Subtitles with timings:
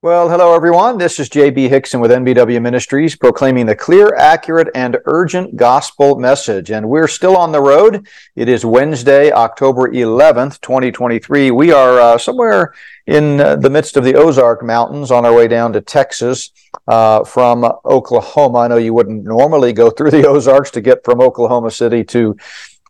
[0.00, 0.96] Well, hello everyone.
[0.96, 6.70] This is JB Hixson with NBW Ministries proclaiming the clear, accurate, and urgent gospel message.
[6.70, 8.06] And we're still on the road.
[8.36, 11.50] It is Wednesday, October 11th, 2023.
[11.50, 12.74] We are uh, somewhere
[13.08, 16.52] in uh, the midst of the Ozark Mountains on our way down to Texas
[16.86, 18.58] uh, from Oklahoma.
[18.60, 22.36] I know you wouldn't normally go through the Ozarks to get from Oklahoma City to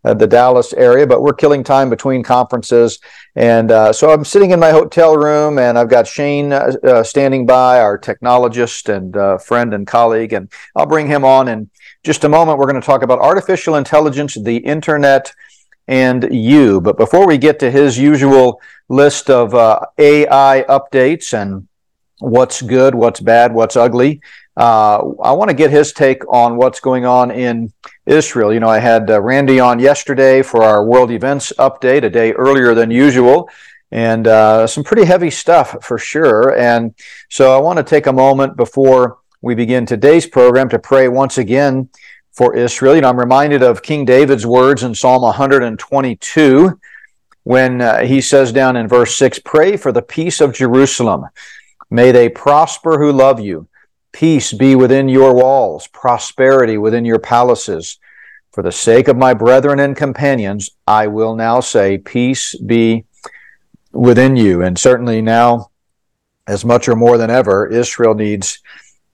[0.04, 2.98] uh, the Dallas area, but we're killing time between conferences.
[3.36, 7.02] And uh, so I'm sitting in my hotel room and I've got Shane uh, uh
[7.02, 10.32] standing by, our technologist and uh, friend and colleague.
[10.32, 11.70] And I'll bring him on in
[12.04, 12.58] just a moment.
[12.58, 15.32] We're going to talk about artificial intelligence, the internet,
[15.88, 16.80] and you.
[16.80, 19.54] But before we get to his usual list of
[19.98, 21.66] AI updates and
[22.20, 24.20] what's good, what's bad, what's ugly,
[24.56, 27.72] I want to get his take on what's going on in
[28.08, 28.52] Israel.
[28.52, 32.32] You know, I had uh, Randy on yesterday for our world events update, a day
[32.32, 33.48] earlier than usual,
[33.90, 36.56] and uh, some pretty heavy stuff for sure.
[36.56, 36.94] And
[37.28, 41.38] so I want to take a moment before we begin today's program to pray once
[41.38, 41.88] again
[42.32, 42.94] for Israel.
[42.94, 46.80] You know, I'm reminded of King David's words in Psalm 122
[47.44, 51.26] when uh, he says down in verse 6 Pray for the peace of Jerusalem.
[51.90, 53.68] May they prosper who love you.
[54.12, 57.98] Peace be within your walls, prosperity within your palaces.
[58.52, 63.04] For the sake of my brethren and companions, I will now say, Peace be
[63.92, 64.62] within you.
[64.62, 65.70] And certainly now,
[66.46, 68.60] as much or more than ever, Israel needs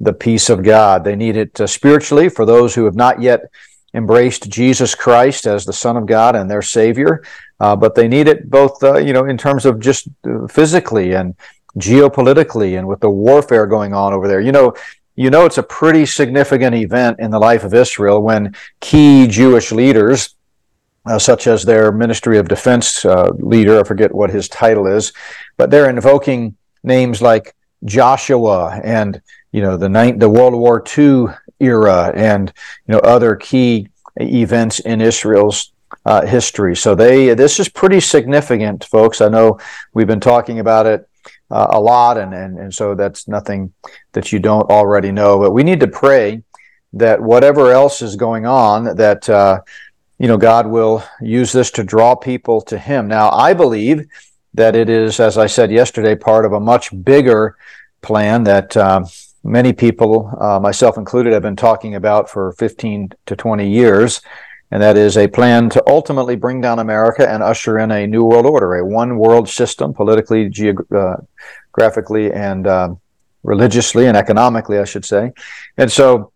[0.00, 1.04] the peace of God.
[1.04, 3.50] They need it uh, spiritually for those who have not yet
[3.94, 7.22] embraced Jesus Christ as the Son of God and their Savior,
[7.60, 11.12] uh, but they need it both, uh, you know, in terms of just uh, physically
[11.12, 11.34] and
[11.78, 14.40] geopolitically and with the warfare going on over there.
[14.40, 14.74] You know,
[15.16, 19.72] you know it's a pretty significant event in the life of Israel when key Jewish
[19.72, 20.34] leaders,
[21.06, 25.12] uh, such as their Ministry of Defense uh, leader, I forget what his title is,
[25.56, 29.20] but they're invoking names like Joshua and
[29.52, 31.26] you know the ninth, the World War II
[31.60, 32.52] era and
[32.86, 33.88] you know other key
[34.20, 35.72] events in Israel's
[36.06, 36.74] uh, history.
[36.74, 39.20] So they this is pretty significant, folks.
[39.20, 39.58] I know
[39.92, 41.08] we've been talking about it
[41.50, 43.72] uh, a lot, and, and and so that's nothing
[44.12, 45.38] that you don't already know.
[45.38, 46.42] But we need to pray
[46.92, 49.60] that whatever else is going on, that uh,
[50.18, 53.08] you know God will use this to draw people to Him.
[53.08, 54.06] Now, I believe
[54.54, 57.56] that it is, as I said yesterday, part of a much bigger
[58.02, 58.76] plan that.
[58.76, 59.04] Uh,
[59.46, 64.22] many people, uh, myself included, have been talking about for 15 to 20 years
[64.70, 68.24] and that is a plan to ultimately bring down America and usher in a new
[68.24, 72.94] world order, a one world system, politically, geographically, uh, and uh,
[73.42, 75.32] religiously and economically, I should say.
[75.76, 76.32] And so,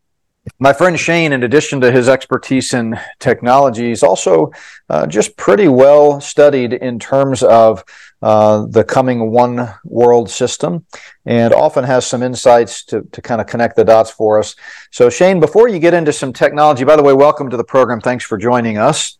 [0.58, 4.52] my friend Shane, in addition to his expertise in technology, is also
[4.88, 7.84] uh, just pretty well studied in terms of
[8.22, 10.84] uh, the coming one world system
[11.24, 14.56] and often has some insights to, to kind of connect the dots for us.
[14.90, 18.00] So, Shane, before you get into some technology, by the way, welcome to the program.
[18.00, 19.18] Thanks for joining us.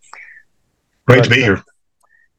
[1.07, 1.63] Great but, to be here.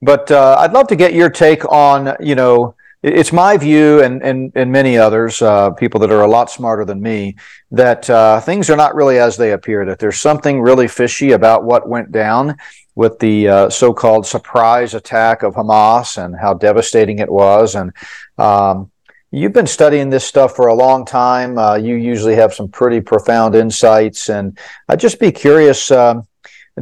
[0.02, 4.22] But uh, I'd love to get your take on, you know, it's my view and,
[4.22, 7.38] and, and many others, uh, people that are a lot smarter than me,
[7.72, 11.64] that uh, things are not really as they appear, that there's something really fishy about
[11.64, 12.58] what went down
[13.00, 17.76] with the uh, so-called surprise attack of Hamas and how devastating it was.
[17.76, 17.94] And
[18.38, 18.92] um,
[19.32, 21.58] you've been studying this stuff for a long time.
[21.58, 25.90] Uh, you usually have some pretty profound insights, and I'd just be curious.
[25.92, 26.28] Um,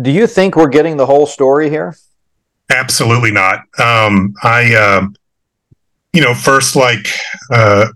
[0.01, 1.95] do you think we're getting the whole story here?
[2.72, 3.59] Absolutely not.
[3.78, 5.07] Um, I, uh,
[6.13, 7.07] you know, first, like
[7.51, 7.89] uh,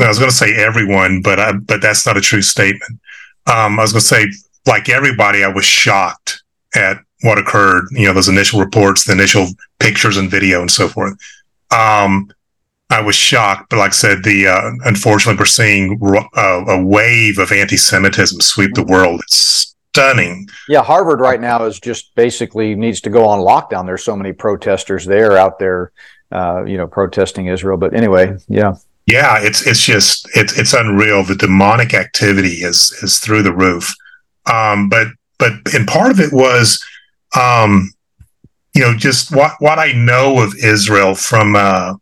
[0.00, 2.98] I was going to say everyone, but I, but that's not a true statement.
[3.46, 4.26] Um, I was going to say,
[4.66, 6.42] like everybody, I was shocked
[6.74, 9.46] at what occurred, you know, those initial reports, the initial
[9.78, 11.14] pictures and video and so forth.
[11.70, 12.30] Um,
[12.90, 16.00] I was shocked, but like I said, the uh, unfortunately we're seeing
[16.36, 19.20] uh, a wave of anti-Semitism sweep the world.
[19.20, 20.48] It's stunning.
[20.68, 23.86] Yeah, Harvard right now is just basically needs to go on lockdown.
[23.86, 25.92] There's so many protesters there out there,
[26.32, 27.76] uh, you know, protesting Israel.
[27.76, 28.74] But anyway, yeah,
[29.06, 31.22] yeah, it's it's just it's it's unreal.
[31.22, 33.94] The demonic activity is is through the roof.
[34.52, 35.08] Um, but
[35.38, 36.84] but and part of it was
[37.38, 37.92] um,
[38.74, 41.94] you know, just what what I know of Israel from uh,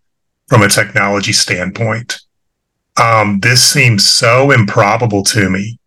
[0.49, 2.21] from a technology standpoint.
[3.01, 5.79] Um, this seems so improbable to me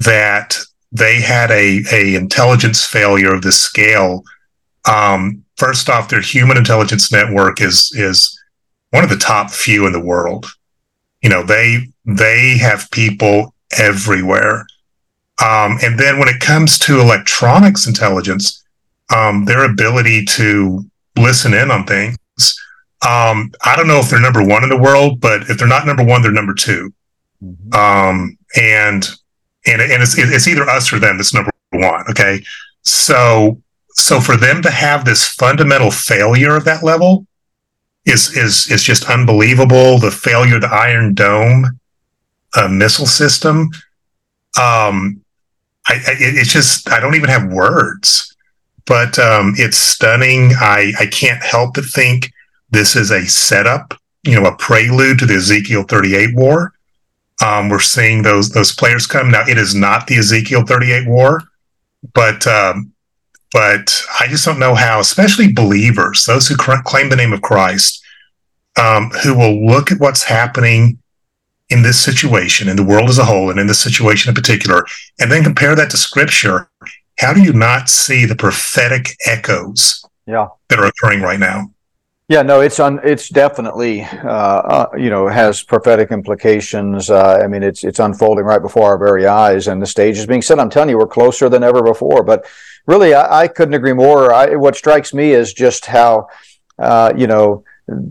[0.00, 0.58] that
[0.92, 4.24] they had a a intelligence failure of this scale.
[4.88, 8.38] Um, first off, their human intelligence network is is
[8.90, 10.46] one of the top few in the world.
[11.22, 14.66] You know, they they have people everywhere.
[15.42, 18.64] Um, and then when it comes to electronics intelligence,
[19.14, 20.84] um, their ability to
[21.16, 22.16] listen in on things
[23.06, 25.86] Um, I don't know if they're number one in the world, but if they're not
[25.86, 26.92] number one, they're number 2
[27.42, 27.74] mm-hmm.
[27.74, 29.08] Um, and
[29.66, 32.04] and and it's it's either us or them that's number one.
[32.10, 32.42] Okay,
[32.82, 33.60] so
[33.90, 37.26] so for them to have this fundamental failure of that level
[38.04, 39.98] is is is just unbelievable.
[39.98, 41.78] The failure of the Iron Dome
[42.56, 43.70] uh, missile system.
[44.58, 45.22] Um,
[45.88, 48.35] I, I, it's just I don't even have words,
[48.86, 50.52] but um, it's stunning.
[50.58, 52.32] I I can't help but think
[52.70, 56.72] this is a setup, you know, a prelude to the Ezekiel 38 war.
[57.44, 59.44] Um, we're seeing those those players come now.
[59.46, 61.42] It is not the Ezekiel 38 war,
[62.14, 62.92] but um,
[63.52, 67.42] but I just don't know how, especially believers, those who cr- claim the name of
[67.42, 68.02] Christ,
[68.78, 70.98] um, who will look at what's happening
[71.68, 74.84] in this situation, in the world as a whole, and in this situation in particular,
[75.18, 76.68] and then compare that to Scripture.
[77.18, 80.48] How do you not see the prophetic echoes yeah.
[80.68, 81.70] that are occurring right now?
[82.28, 82.98] Yeah, no, it's on.
[83.04, 87.08] It's definitely, uh, uh, you know, has prophetic implications.
[87.08, 90.26] Uh, I mean, it's it's unfolding right before our very eyes, and the stage is
[90.26, 90.58] being set.
[90.58, 92.24] I'm telling you, we're closer than ever before.
[92.24, 92.44] But
[92.86, 94.34] really, I, I couldn't agree more.
[94.34, 96.26] I, what strikes me is just how,
[96.80, 97.62] uh, you know,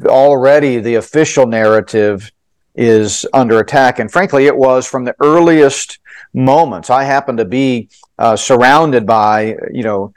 [0.06, 2.32] already the official narrative
[2.74, 6.00] is under attack, and frankly, it was from the earliest
[6.36, 6.90] moments.
[6.90, 7.90] I happen to be
[8.20, 10.14] uh, surrounded by, you know,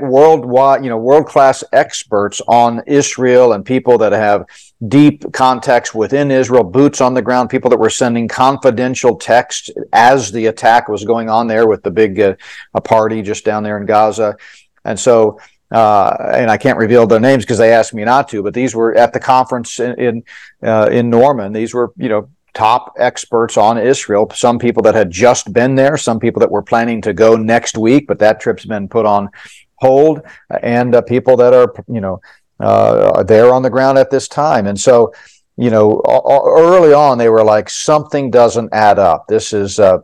[0.00, 4.44] worldwide, you know, world class experts on Israel and people that have
[4.88, 10.32] deep contacts within Israel, boots on the ground, people that were sending confidential text as
[10.32, 12.34] the attack was going on there with the big uh,
[12.74, 14.36] a party just down there in Gaza.
[14.84, 15.40] And so,
[15.70, 18.74] uh, and I can't reveal their names because they asked me not to, but these
[18.74, 20.24] were at the conference in in,
[20.62, 21.52] uh, in Norman.
[21.52, 24.30] These were, you know, top experts on Israel.
[24.34, 27.76] Some people that had just been there, some people that were planning to go next
[27.76, 29.28] week, but that trip's been put on
[29.76, 30.22] hold,
[30.62, 32.20] and uh, people that are you know
[32.60, 34.66] uh, there on the ground at this time.
[34.66, 35.12] And so,
[35.56, 39.26] you know, early on they were like, something doesn't add up.
[39.28, 39.98] This is uh,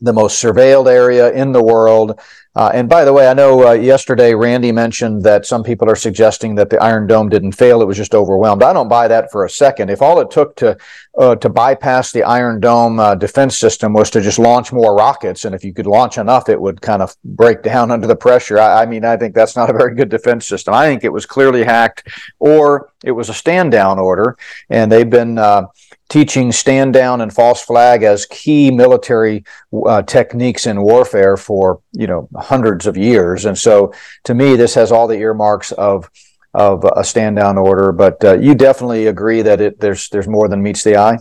[0.00, 2.18] the most surveilled area in the world.
[2.58, 5.94] Uh, and by the way, I know uh, yesterday Randy mentioned that some people are
[5.94, 8.64] suggesting that the Iron Dome didn't fail; it was just overwhelmed.
[8.64, 9.90] I don't buy that for a second.
[9.90, 10.76] If all it took to
[11.16, 15.44] uh, to bypass the Iron Dome uh, defense system was to just launch more rockets,
[15.44, 18.58] and if you could launch enough, it would kind of break down under the pressure.
[18.58, 20.74] I, I mean, I think that's not a very good defense system.
[20.74, 22.08] I think it was clearly hacked,
[22.40, 24.36] or it was a stand down order,
[24.68, 25.66] and they've been uh,
[26.08, 29.44] teaching stand down and false flag as key military
[29.86, 33.44] uh, techniques in warfare for you know hundreds of years.
[33.44, 33.92] And so
[34.24, 36.10] to me this has all the earmarks of
[36.54, 40.48] of a stand down order but uh, you definitely agree that it there's there's more
[40.48, 41.18] than meets the eye?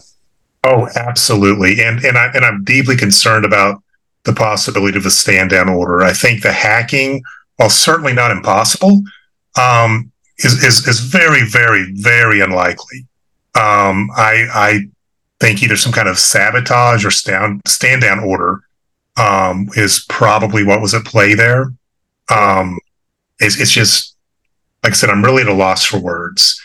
[0.64, 1.84] Oh absolutely.
[1.84, 3.84] And and I and I'm deeply concerned about
[4.24, 6.02] the possibility of a stand down order.
[6.02, 7.24] I think the hacking
[7.58, 9.02] while certainly not impossible
[9.60, 13.06] um, is, is is very very very unlikely
[13.58, 14.80] um, I, I
[15.40, 18.62] think either some kind of sabotage or stand stand down order
[19.18, 21.74] um, is probably what was at play there.
[22.30, 22.80] Um,
[23.40, 24.16] it's, it's just
[24.84, 26.62] like I said, I'm really at a loss for words,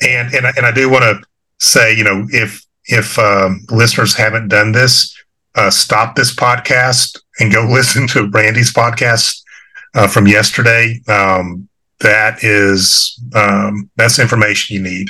[0.00, 1.20] and and and I do want to
[1.58, 5.16] say, you know, if if um, listeners haven't done this,
[5.56, 9.42] uh, stop this podcast and go listen to Randy's podcast
[9.94, 11.00] uh, from yesterday.
[11.08, 11.68] Um,
[12.00, 15.08] that is um, that's information you need.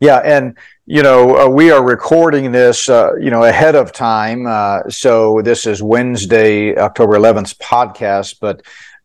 [0.00, 4.46] Yeah, and you know, uh, we are recording this, uh, you know, ahead of time.
[4.46, 8.60] Uh, so this is Wednesday, October 11th podcast, but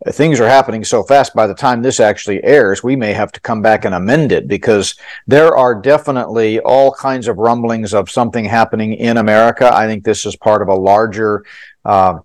[0.09, 3.39] things are happening so fast by the time this actually airs, we may have to
[3.39, 4.95] come back and amend it because
[5.25, 9.73] there are definitely all kinds of rumblings of something happening in America.
[9.73, 11.45] I think this is part of a larger,
[11.85, 12.19] uh,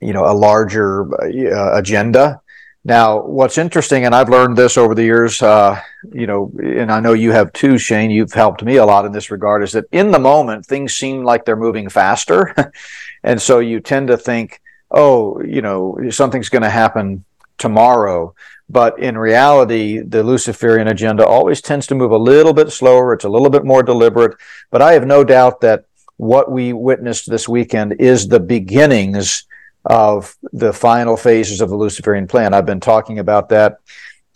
[0.00, 2.42] you know, a larger uh, agenda
[2.84, 5.80] now, what's interesting, and I've learned this over the years, uh,
[6.12, 9.12] you know, and I know you have too, Shane, you've helped me a lot in
[9.12, 12.54] this regard, is that in the moment, things seem like they're moving faster.
[13.24, 17.24] and so you tend to think, oh, you know, something's going to happen
[17.58, 18.34] tomorrow.
[18.70, 23.12] But in reality, the Luciferian agenda always tends to move a little bit slower.
[23.12, 24.36] It's a little bit more deliberate.
[24.70, 25.84] But I have no doubt that
[26.16, 29.44] what we witnessed this weekend is the beginnings
[29.84, 32.54] of the final phases of the Luciferian plan.
[32.54, 33.78] I've been talking about that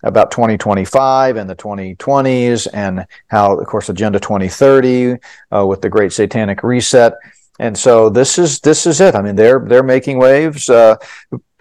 [0.05, 5.17] about 2025 and the 2020s and how of course agenda 2030
[5.55, 7.15] uh, with the great satanic reset.
[7.61, 9.15] And so this is this is it.
[9.15, 10.97] I mean they're they're making waves uh,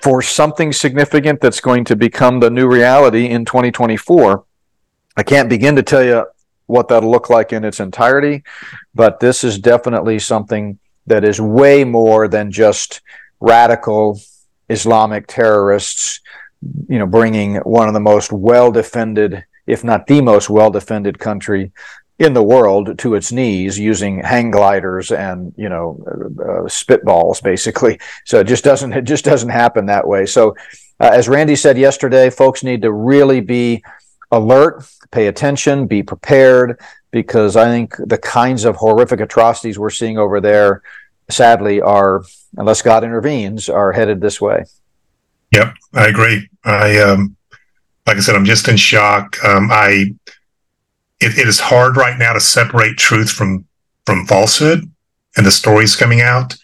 [0.02, 4.44] for something significant that's going to become the new reality in 2024
[5.16, 6.26] i can't begin to tell you
[6.66, 8.44] what that'll look like in its entirety
[8.96, 13.02] but this is definitely something that is way more than just
[13.41, 14.19] radical
[14.69, 16.21] Islamic terrorists,
[16.88, 21.19] you know, bringing one of the most well defended if not the most well defended
[21.19, 21.71] country
[22.19, 28.00] in the world to its knees using hang gliders and you know uh, spitballs basically.
[28.25, 30.25] So it just doesn't it just doesn't happen that way.
[30.25, 30.55] So
[31.00, 33.83] uh, as randy said yesterday folks need to really be
[34.31, 36.79] alert pay attention be prepared
[37.12, 40.81] because i think the kinds of horrific atrocities we're seeing over there
[41.32, 42.24] sadly are
[42.58, 44.64] unless god intervenes are headed this way
[45.52, 47.36] yep i agree i um
[48.06, 50.14] like i said i'm just in shock um i
[51.22, 53.66] it, it is hard right now to separate truth from
[54.06, 54.92] from falsehood
[55.38, 56.56] and the stories coming out.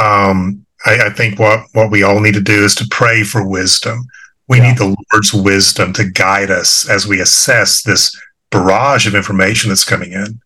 [0.00, 3.46] Um, I, I, think what what we all need to do is to pray for
[3.46, 4.06] wisdom.
[4.46, 4.68] We yeah.
[4.68, 8.18] need the Lord's wisdom to guide us as we assess this
[8.50, 10.40] barrage of information that's coming in.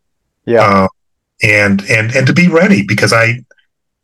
[0.46, 0.88] Yeah, uh,
[1.42, 3.44] and and and to be ready because I,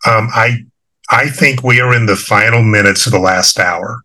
[0.07, 0.64] um, I
[1.11, 4.02] I think we are in the final minutes of the last hour.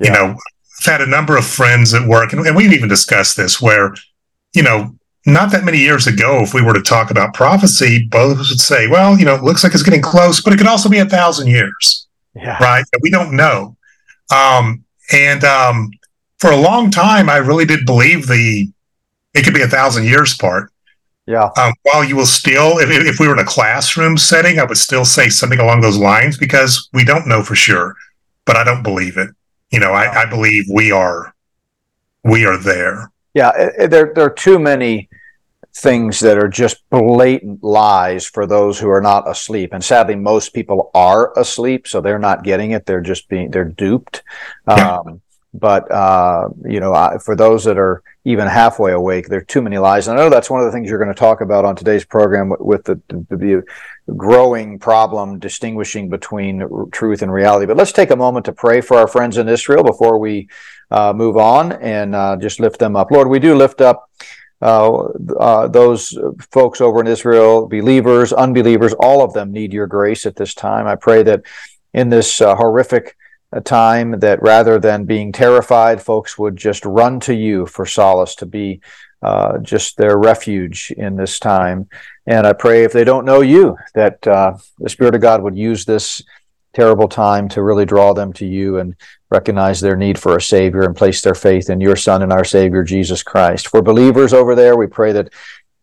[0.00, 0.06] Yeah.
[0.06, 0.36] You know,
[0.80, 3.94] I've had a number of friends at work, and, and we've even discussed this where
[4.54, 4.94] you know,
[5.26, 8.86] not that many years ago, if we were to talk about prophecy, both would say,
[8.86, 11.04] well, you know, it looks like it's getting close, but it could also be a
[11.04, 12.06] thousand years.
[12.34, 12.62] Yeah.
[12.62, 12.84] Right.
[13.00, 13.76] We don't know.
[14.34, 15.90] Um, and um,
[16.38, 18.68] for a long time, I really did believe the
[19.34, 20.70] it could be a thousand years part.
[21.26, 21.48] Yeah.
[21.56, 24.76] Um, while you will still, if, if we were in a classroom setting, I would
[24.76, 27.94] still say something along those lines because we don't know for sure,
[28.44, 29.30] but I don't believe it.
[29.70, 31.34] You know, I, I believe we are,
[32.24, 33.10] we are there.
[33.34, 33.50] Yeah,
[33.88, 35.08] there there are too many
[35.74, 40.54] things that are just blatant lies for those who are not asleep, and sadly, most
[40.54, 42.86] people are asleep, so they're not getting it.
[42.86, 44.22] They're just being they're duped.
[44.68, 44.98] Yeah.
[44.98, 45.20] Um,
[45.52, 49.76] but uh, you know, for those that are even halfway awake, there are too many
[49.76, 50.08] lies.
[50.08, 52.06] And I know that's one of the things you're going to talk about on today's
[52.06, 53.64] program with the, the, the
[54.16, 57.66] growing problem distinguishing between truth and reality.
[57.66, 60.48] But let's take a moment to pray for our friends in Israel before we
[60.90, 63.10] uh, move on and uh, just lift them up.
[63.10, 64.10] Lord, we do lift up
[64.62, 66.16] uh, uh those
[66.50, 70.86] folks over in Israel, believers, unbelievers, all of them need your grace at this time.
[70.86, 71.42] I pray that
[71.92, 73.16] in this uh, horrific
[73.54, 78.34] uh, time, that rather than being terrified, folks would just run to you for solace,
[78.36, 78.80] to be
[79.62, 81.88] just their refuge in this time.
[82.26, 85.84] And I pray if they don't know you, that the Spirit of God would use
[85.84, 86.22] this
[86.74, 88.94] terrible time to really draw them to you and
[89.30, 92.44] recognize their need for a Savior and place their faith in your Son and our
[92.44, 93.68] Savior, Jesus Christ.
[93.68, 95.32] For believers over there, we pray that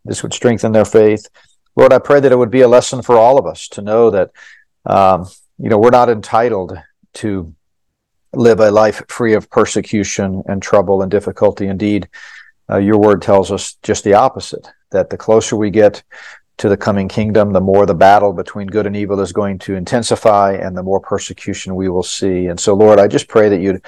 [0.05, 1.27] this would strengthen their faith.
[1.75, 4.09] Lord, I pray that it would be a lesson for all of us to know
[4.11, 4.31] that,
[4.85, 6.77] um, you know, we're not entitled
[7.13, 7.55] to
[8.33, 11.67] live a life free of persecution and trouble and difficulty.
[11.67, 12.07] Indeed,
[12.69, 16.03] uh, your word tells us just the opposite, that the closer we get
[16.57, 19.75] to the coming kingdom, the more the battle between good and evil is going to
[19.75, 22.47] intensify and the more persecution we will see.
[22.47, 23.83] And so, Lord, I just pray that you'd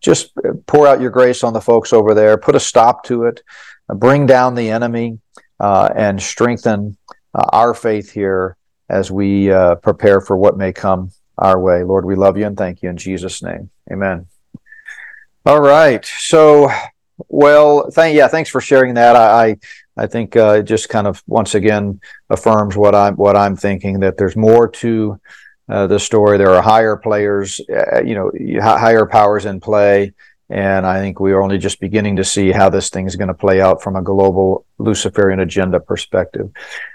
[0.00, 0.32] just
[0.66, 3.42] pour out your grace on the folks over there, put a stop to it,
[3.88, 5.18] uh, bring down the enemy,
[5.60, 6.96] uh, and strengthen
[7.34, 8.56] uh, our faith here
[8.88, 11.82] as we uh, prepare for what may come our way.
[11.82, 13.70] Lord, we love you and thank you in Jesus' name.
[13.90, 14.26] Amen.
[15.46, 16.04] All right.
[16.04, 16.70] So,
[17.28, 19.16] well, thank yeah, thanks for sharing that.
[19.16, 19.56] I, I
[19.96, 24.00] I think uh, it just kind of once again affirms what I'm what I'm thinking
[24.00, 25.20] that there's more to
[25.68, 26.38] uh, the story.
[26.38, 28.30] There are higher players, uh, you know,
[28.60, 30.12] higher powers in play,
[30.50, 33.28] and I think we are only just beginning to see how this thing is going
[33.28, 36.50] to play out from a global Luciferian agenda perspective.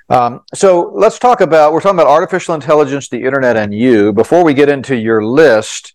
[0.09, 4.13] Um, so let's talk about we're talking about artificial intelligence, the internet, and you.
[4.13, 5.93] Before we get into your list,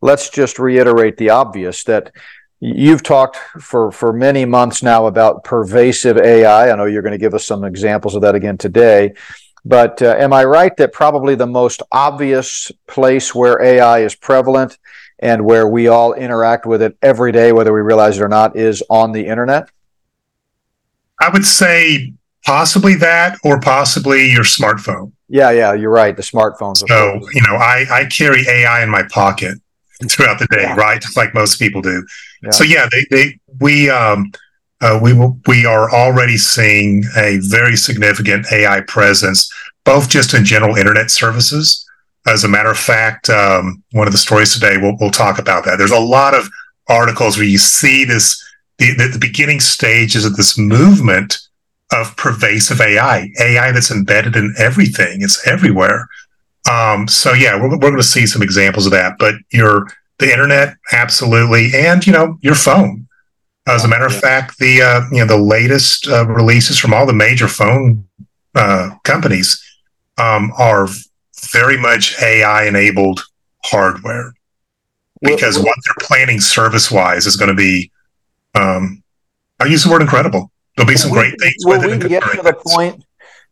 [0.00, 2.12] let's just reiterate the obvious that
[2.60, 6.70] You've talked for, for many months now about pervasive AI.
[6.70, 9.14] I know you're going to give us some examples of that again today.
[9.64, 14.78] But uh, am I right that probably the most obvious place where AI is prevalent
[15.18, 18.56] and where we all interact with it every day, whether we realize it or not,
[18.56, 19.68] is on the internet?
[21.20, 22.12] I would say
[22.44, 25.12] possibly that or possibly your smartphone.
[25.28, 26.16] Yeah, yeah, you're right.
[26.16, 26.78] The smartphones.
[26.88, 29.58] So, you know, I, I carry AI in my pocket
[30.08, 30.74] throughout the day, yeah.
[30.74, 31.00] right?
[31.00, 32.06] Just like most people do.
[32.42, 32.50] Yeah.
[32.50, 34.30] So yeah, they, they we um
[34.80, 35.12] uh, we
[35.46, 39.52] we are already seeing a very significant AI presence,
[39.84, 41.84] both just in general internet services.
[42.28, 45.64] As a matter of fact, um, one of the stories today we'll we'll talk about
[45.64, 45.78] that.
[45.78, 46.48] There's a lot of
[46.88, 48.42] articles where you see this
[48.76, 51.38] the, the, the beginning stages of this movement
[51.90, 55.22] of pervasive AI, AI that's embedded in everything.
[55.22, 56.06] It's everywhere.
[56.70, 59.14] Um, so yeah, we're, we're going to see some examples of that.
[59.18, 59.86] But your
[60.18, 63.06] the internet, absolutely, and you know your phone.
[63.66, 67.06] As a matter of fact, the uh, you know the latest uh, releases from all
[67.06, 68.06] the major phone
[68.54, 69.64] uh, companies
[70.18, 70.88] um, are
[71.52, 73.24] very much AI enabled
[73.64, 74.34] hardware
[75.22, 77.90] because what they're planning service wise is going to be
[78.54, 79.02] um,
[79.60, 80.50] I use the word incredible.
[80.76, 83.04] There'll be some we- great things Will we get to the point?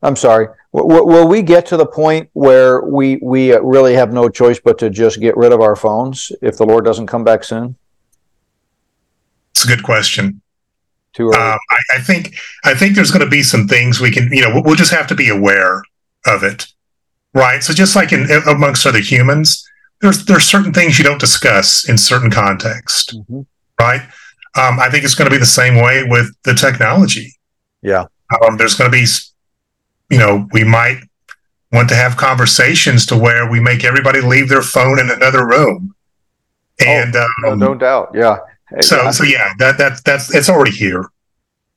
[0.03, 0.49] I'm sorry.
[0.73, 4.61] Will, will- we get to the point where we we uh, really have no choice
[4.61, 7.77] but to just get rid of our phones if the Lord doesn't come back soon?
[9.55, 10.43] It's a good question.
[11.15, 11.37] Too early.
[11.37, 14.43] Um, I, I think I think there's going to be some things we can, you
[14.43, 15.83] know, we'll, we'll just have to be aware
[16.27, 16.67] of it,
[17.37, 17.63] right?
[17.63, 19.63] So just like in amongst other humans,
[20.01, 23.47] there's there's certain things you don't discuss in certain context, Mhm.
[23.81, 24.03] right?
[24.59, 27.37] Um, I think it's going to be the same way with the technology.
[27.83, 28.07] Yeah.
[28.43, 29.07] Um, there's going to be,
[30.11, 31.01] you know, we might
[31.73, 35.95] want to have conversations to where we make everybody leave their phone in another room,
[36.85, 38.13] and No, um, no doubt.
[38.15, 38.39] Yeah.
[38.81, 39.11] so Yeah.
[39.11, 41.05] so yeah, that that that's it's already here.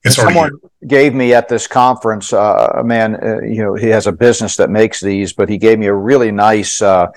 [0.04, 0.42] It's already here.
[0.44, 4.12] Someone gave me at this conference, uh, a man, uh, you know, he has a
[4.12, 7.08] business that makes these, but he gave me a really nice uh,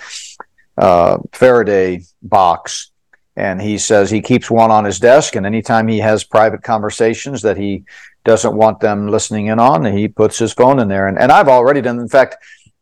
[0.76, 2.90] uh, Faraday box.
[3.34, 7.40] And he says he keeps one on his desk, and anytime he has private conversations
[7.42, 7.84] that he
[8.24, 11.06] doesn't want them listening in on, he puts his phone in there.
[11.06, 12.36] And, and I've already done, in fact,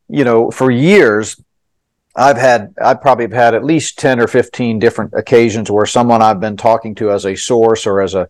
[0.09, 1.41] you know, for years,
[2.17, 6.21] I've had, I probably have had at least 10 or 15 different occasions where someone
[6.21, 8.27] I've been talking to as a source or as a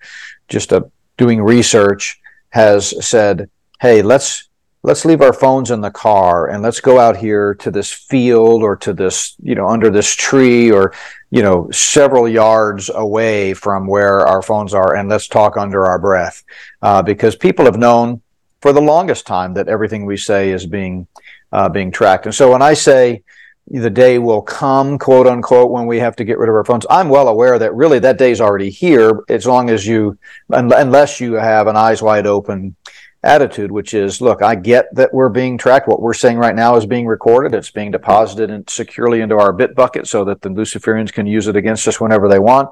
[0.49, 3.50] just a doing research has said,
[3.81, 4.49] "Hey, let's
[4.83, 8.62] let's leave our phones in the car and let's go out here to this field
[8.62, 10.95] or to this, you know, under this tree or,
[11.31, 15.99] you know, several yards away from where our phones are and let's talk under our
[15.99, 16.43] breath."
[16.81, 18.23] Uh, because people have known
[18.62, 21.07] for the longest time that everything we say is being
[21.53, 22.27] uh, being tracked.
[22.27, 23.23] And so when I say
[23.71, 26.87] the day will come, quote unquote, when we have to get rid of our phones,
[26.91, 30.19] I'm well aware that really that day's already here as long as you
[30.53, 32.75] un- unless you have an eyes wide open
[33.23, 35.87] attitude, which is, look, I get that we're being tracked.
[35.87, 37.55] What we're saying right now is being recorded.
[37.55, 41.47] It's being deposited in, securely into our bit bucket so that the Luciferians can use
[41.47, 42.71] it against us whenever they want.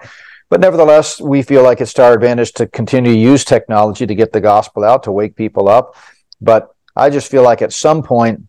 [0.51, 4.15] But nevertheless, we feel like it's to our advantage to continue to use technology to
[4.15, 5.95] get the gospel out, to wake people up.
[6.41, 8.48] But I just feel like at some point,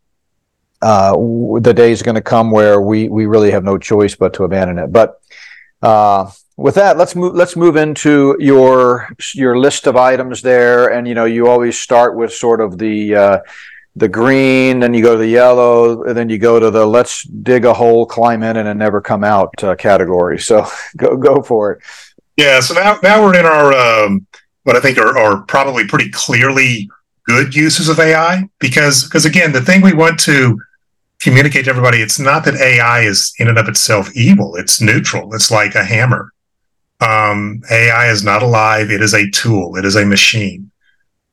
[0.82, 1.12] uh,
[1.60, 4.44] the day is going to come where we we really have no choice but to
[4.44, 4.92] abandon it.
[4.92, 5.22] But
[5.82, 7.36] uh, with that, let's move.
[7.36, 12.16] Let's move into your your list of items there, and you know you always start
[12.16, 13.40] with sort of the uh,
[13.96, 17.24] the green, then you go to the yellow, and then you go to the let's
[17.24, 20.40] dig a hole, climb in, and never come out uh, category.
[20.40, 20.66] So
[20.98, 21.82] go go for it.
[22.38, 24.26] Yeah, so now now we're in our um,
[24.64, 26.90] what I think are, are probably pretty clearly
[27.26, 30.60] good uses of AI because because again the thing we want to
[31.22, 35.34] communicate to everybody it's not that AI is in and of itself evil it's neutral
[35.34, 36.32] it's like a hammer
[37.02, 40.70] um, AI is not alive it is a tool it is a machine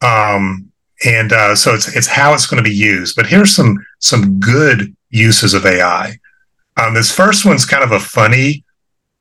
[0.02, 0.70] um,
[1.04, 4.38] and uh, so it's it's how it's going to be used but here's some some
[4.40, 6.18] good uses of AI
[6.76, 8.64] um, this first one's kind of a funny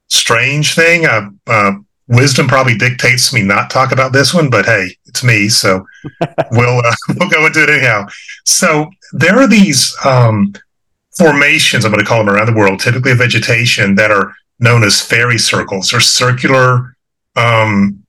[0.08, 1.06] strange thing.
[1.06, 1.74] Uh, uh,
[2.08, 5.86] wisdom probably dictates me not talk about this one, but hey, it's me, so
[6.52, 8.08] we'll uh, we'll go into it anyhow.
[8.46, 10.54] So there are these um,
[11.18, 11.86] formations.
[11.86, 15.02] I'm going to call them around the world, typically of vegetation that are known as
[15.02, 16.96] fairy circles or circular
[17.36, 18.04] um,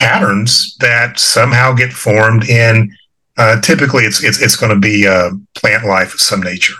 [0.00, 2.94] patterns that somehow get formed in.
[3.36, 6.74] Uh, typically, it's it's it's going to be uh, plant life of some nature,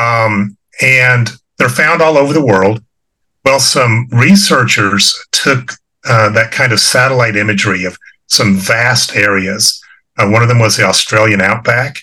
[0.00, 2.82] um, and they're found all over the world.
[3.44, 5.72] Well, some researchers took
[6.06, 9.82] uh, that kind of satellite imagery of some vast areas.
[10.18, 11.98] Uh, one of them was the Australian outback,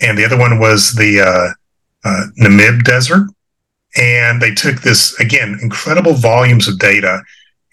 [0.00, 3.26] and the other one was the uh, uh, Namib Desert.
[3.96, 7.22] And they took this, again, incredible volumes of data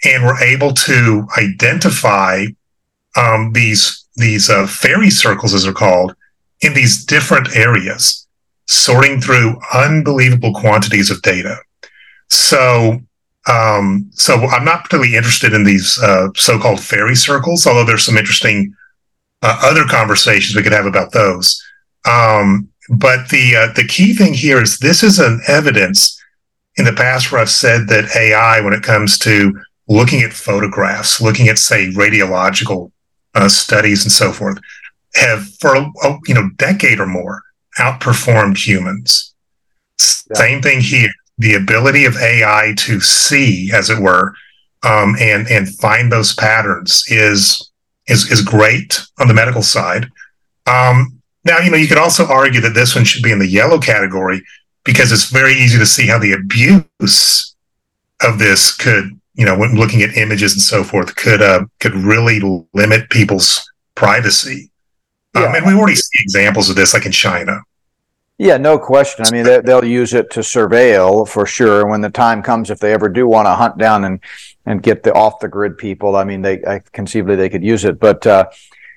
[0.04, 2.46] and were able to identify
[3.16, 6.16] um, these, these uh, fairy circles, as they're called,
[6.62, 8.28] in these different areas,
[8.66, 11.58] sorting through unbelievable quantities of data.
[12.30, 13.00] So
[13.48, 18.18] um, so I'm not particularly interested in these uh, so-called fairy circles, although there's some
[18.18, 18.76] interesting
[19.42, 21.64] uh, other conversations we could have about those.
[22.06, 26.22] Um, but the uh, the key thing here is this is an evidence
[26.76, 29.58] in the past where I've said that AI, when it comes to
[29.88, 32.92] looking at photographs, looking at say radiological
[33.36, 34.58] uh, studies and so forth,
[35.16, 37.44] have for a, a you know decade or more
[37.78, 39.34] outperformed humans.
[40.00, 40.38] Yeah.
[40.38, 44.34] Same thing here the ability of AI to see, as it were,
[44.84, 47.72] um, and and find those patterns is
[48.08, 50.10] is is great on the medical side.
[50.66, 53.48] Um, now, you know, you could also argue that this one should be in the
[53.48, 54.42] yellow category
[54.84, 57.56] because it's very easy to see how the abuse
[58.22, 61.94] of this could, you know, when looking at images and so forth, could uh, could
[61.96, 62.40] really
[62.74, 64.70] limit people's privacy.
[65.36, 65.56] Um, Yeah.
[65.58, 67.62] and we already see examples of this, like in China.
[68.40, 69.26] Yeah, no question.
[69.26, 71.88] I mean, they, will use it to surveil for sure.
[71.88, 74.20] When the time comes, if they ever do want to hunt down and
[74.68, 77.84] and get the off the grid people, I mean, they I, conceivably they could use
[77.84, 78.00] it.
[78.00, 78.46] But uh,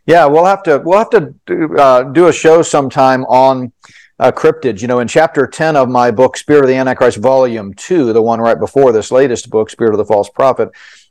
[0.04, 3.72] yeah, we'll have to we'll have to do, uh, do a show sometime on
[4.18, 4.82] uh, cryptids.
[4.82, 8.20] You know, in chapter ten of my book, Spirit of the Antichrist, Volume Two, the
[8.20, 10.68] one right before this latest book, Spirit of the False Prophet,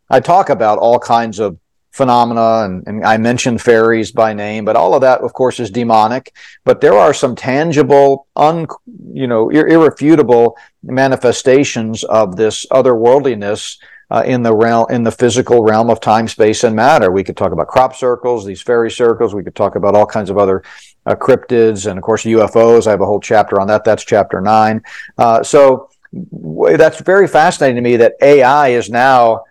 [0.07, 1.57] I talk about all kinds of
[1.91, 5.71] phenomena and, and, I mentioned fairies by name, but all of that, of course, is
[5.71, 6.33] demonic.
[6.63, 8.67] But there are some tangible, un,
[9.11, 13.77] you know, ir- irrefutable manifestations of this otherworldliness
[14.11, 17.11] uh, in the realm, in the physical realm of time, space, and matter.
[17.11, 19.35] We could talk about crop circles, these fairy circles.
[19.35, 20.63] We could talk about all kinds of other
[21.05, 22.87] uh, cryptids, and of course, UFOs.
[22.87, 23.83] I have a whole chapter on that.
[23.83, 24.83] That's chapter nine.
[25.17, 29.43] Uh, so that's very fascinating to me that AI is now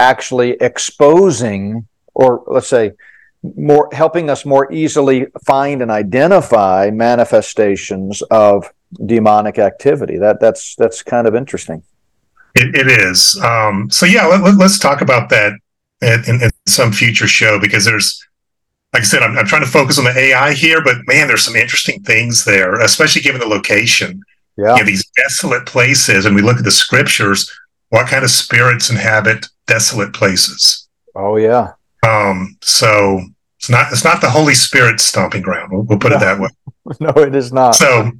[0.00, 2.92] actually exposing, or let's say,
[3.42, 8.72] more helping us more easily find and identify manifestations of
[9.06, 10.18] demonic activity.
[10.18, 11.82] That that's that's kind of interesting.
[12.54, 13.38] it, it is.
[13.40, 15.52] Um, so yeah, let, us let, talk about that
[16.02, 18.26] in, in, in, some future show because there's,
[18.92, 21.44] like I said, I'm, I'm trying to focus on the AI here, but man, there's
[21.44, 24.22] some interesting things there, especially given the location.
[24.56, 27.50] Yeah, you know, these desolate places, and we look at the scriptures.
[27.90, 30.88] What kind of spirits inhabit desolate places.
[31.14, 31.72] Oh yeah.
[32.06, 33.20] Um, so
[33.58, 35.72] it's not it's not the Holy Spirit stomping ground.
[35.72, 36.16] We'll, we'll put no.
[36.16, 36.48] it that way.
[37.00, 37.74] no, it is not.
[37.74, 38.10] So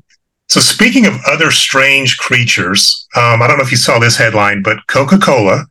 [0.49, 4.63] so speaking of other strange creatures, um, I don't know if you saw this headline,
[4.63, 5.67] but Coca Cola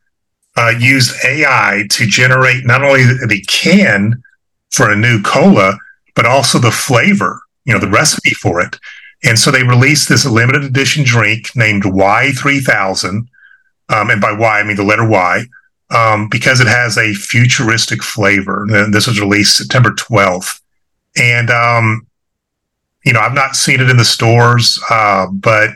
[0.56, 4.22] uh, used AI to generate not only the can
[4.70, 5.78] for a new cola,
[6.14, 8.76] but also the flavor, you know, the recipe for it.
[9.22, 13.26] And so they released this limited edition drink named Y3000.
[13.90, 15.44] Um, and by Y, I mean the letter Y
[15.90, 18.66] um, because it has a futuristic flavor.
[18.90, 20.60] This was released September 12th.
[21.16, 22.06] And, um,
[23.04, 25.70] you know, I've not seen it in the stores, uh, but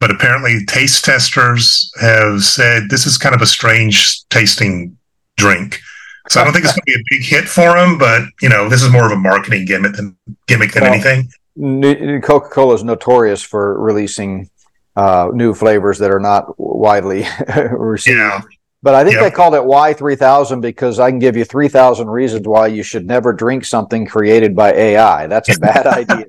[0.00, 4.98] but apparently taste testers have said this is kind of a strange tasting
[5.38, 5.80] drink.
[6.28, 8.48] So I don't think it's going to be a big hit for them, but you
[8.48, 12.20] know, this is more of a marketing gimmick than gimmick than well, anything.
[12.20, 14.50] Coca Cola is notorious for releasing
[14.96, 17.26] uh, new flavors that are not widely
[17.70, 18.18] received.
[18.18, 18.40] Yeah.
[18.82, 19.24] But I think yep.
[19.24, 23.32] they called it Y3000 because I can give you 3,000 reasons why you should never
[23.32, 25.26] drink something created by AI.
[25.26, 26.26] That's a bad idea.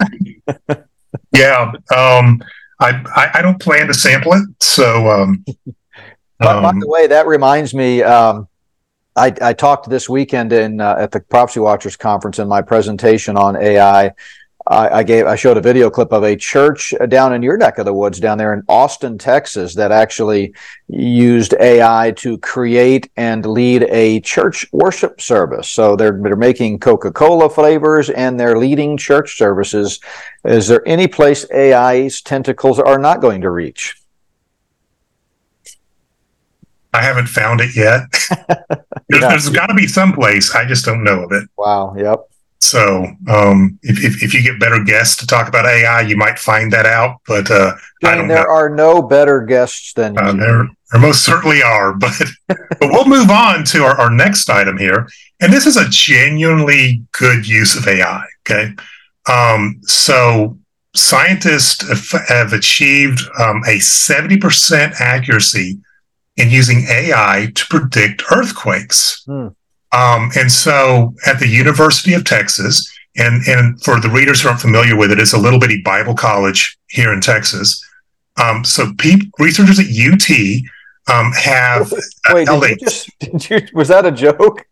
[1.36, 1.73] yeah.
[1.93, 2.41] Um,
[2.80, 4.43] I, I, I, don't plan to sample it.
[4.62, 5.43] So, um,
[6.39, 8.01] but, um, by the way, that reminds me.
[8.01, 8.47] Um,
[9.17, 13.36] I, I, talked this weekend in uh, at the Prophecy Watchers conference in my presentation
[13.36, 14.13] on AI
[14.67, 17.78] I, I, gave I showed a video clip of a church down in your neck
[17.78, 20.56] of the woods down there in Austin, Texas, that actually
[20.88, 25.69] used AI to create and lead a church worship service.
[25.69, 29.99] So they're they're making Coca Cola flavors and they're leading church services.
[30.43, 34.01] Is there any place AI's tentacles are not going to reach?
[36.91, 38.04] I haven't found it yet.
[39.10, 39.30] there's, yeah.
[39.30, 40.56] there's got to be some place.
[40.56, 41.47] I just don't know of it.
[41.58, 41.93] Wow.
[41.97, 42.30] Yep.
[42.69, 46.39] So um, if, if, if, you get better guests to talk about AI, you might
[46.39, 47.21] find that out.
[47.28, 48.49] But uh, I don't there know.
[48.49, 50.39] are no better guests than uh, you.
[50.39, 51.93] There, there most certainly are.
[51.99, 52.13] But
[52.47, 55.08] but we'll move on to our, our next item here.
[55.41, 58.25] And this is a genuinely good use of AI.
[58.49, 58.73] Okay.
[59.30, 60.58] Um, so
[60.95, 61.84] scientists
[62.30, 65.80] have achieved um, a 70% accuracy
[66.38, 69.23] in using AI to predict earthquakes.
[69.25, 69.49] Hmm.
[69.95, 74.60] Um, and so at the University of Texas, and, and for the readers who aren't
[74.60, 77.81] familiar with it, it's a little bitty Bible college here in Texas.
[78.41, 80.29] Um, so pe- researchers at UT
[81.08, 81.93] um, have
[82.29, 82.47] wait.
[82.47, 84.65] Did you just, did you, was that a joke?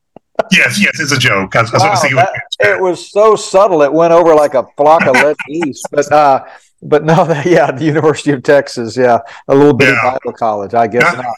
[0.51, 1.55] yes, yes, it's a joke.
[1.55, 4.65] I was, wow, I was that, it was so subtle; it went over like a
[4.75, 5.81] flock of lead geese.
[5.91, 6.45] But uh,
[6.81, 10.11] but no, yeah, the University of Texas, yeah, a little bit yeah.
[10.11, 11.23] Bible college, I guess not.
[11.23, 11.35] not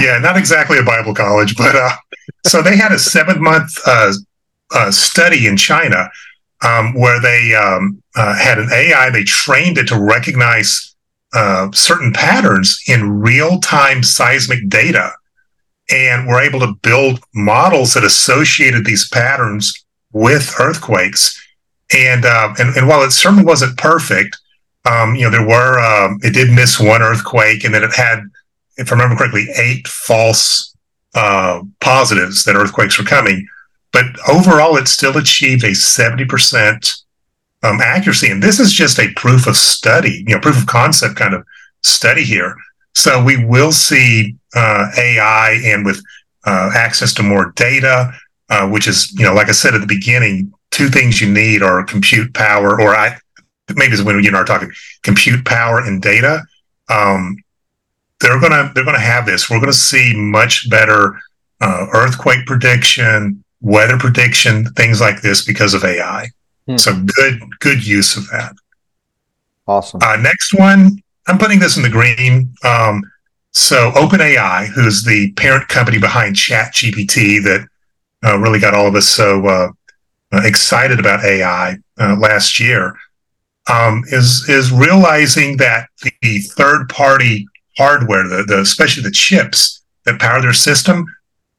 [0.00, 1.90] yeah, not exactly a Bible college, but uh,
[2.46, 4.12] so they had a seven month uh,
[4.74, 6.10] uh, study in China
[6.62, 9.10] um, where they um, uh, had an AI.
[9.10, 10.94] They trained it to recognize
[11.32, 15.12] uh, certain patterns in real time seismic data,
[15.90, 19.72] and were able to build models that associated these patterns
[20.12, 21.38] with earthquakes.
[21.94, 24.36] And uh, and, and while it certainly wasn't perfect,
[24.84, 28.22] um, you know there were um, it did miss one earthquake, and then it had
[28.78, 30.74] if I remember correctly, eight false
[31.14, 33.46] uh, positives that earthquakes were coming.
[33.92, 37.02] But overall, it still achieved a 70%
[37.62, 38.30] um, accuracy.
[38.30, 41.44] And this is just a proof of study, you know, proof of concept kind of
[41.82, 42.54] study here.
[42.94, 46.02] So we will see uh, AI and with
[46.46, 48.12] uh, access to more data,
[48.50, 51.62] uh, which is, you know, like I said at the beginning, two things you need
[51.62, 53.16] are compute power, or I,
[53.74, 54.70] maybe is when you know are talking
[55.02, 56.42] compute power and data.
[56.88, 57.36] Um,
[58.20, 59.48] they're gonna they're gonna have this.
[59.48, 61.18] We're gonna see much better
[61.60, 66.28] uh, earthquake prediction, weather prediction, things like this because of AI.
[66.66, 66.76] Hmm.
[66.76, 68.54] So good good use of that.
[69.66, 70.00] Awesome.
[70.02, 72.54] Uh, next one, I'm putting this in the green.
[72.64, 73.02] Um,
[73.52, 77.66] so OpenAI, who's the parent company behind ChatGPT, that
[78.24, 79.68] uh, really got all of us so uh,
[80.32, 82.96] uh excited about AI uh, last year,
[83.70, 87.46] um, is is realizing that the third party
[87.78, 91.06] hardware, the, the especially the chips that power their system,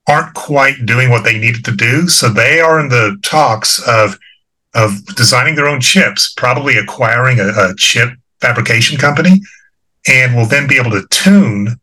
[0.07, 2.07] aren't quite doing what they needed to do.
[2.07, 4.17] So they are in the talks of
[4.75, 9.41] of designing their own chips, probably acquiring a, a chip fabrication company,
[10.07, 11.79] and will then be able to tune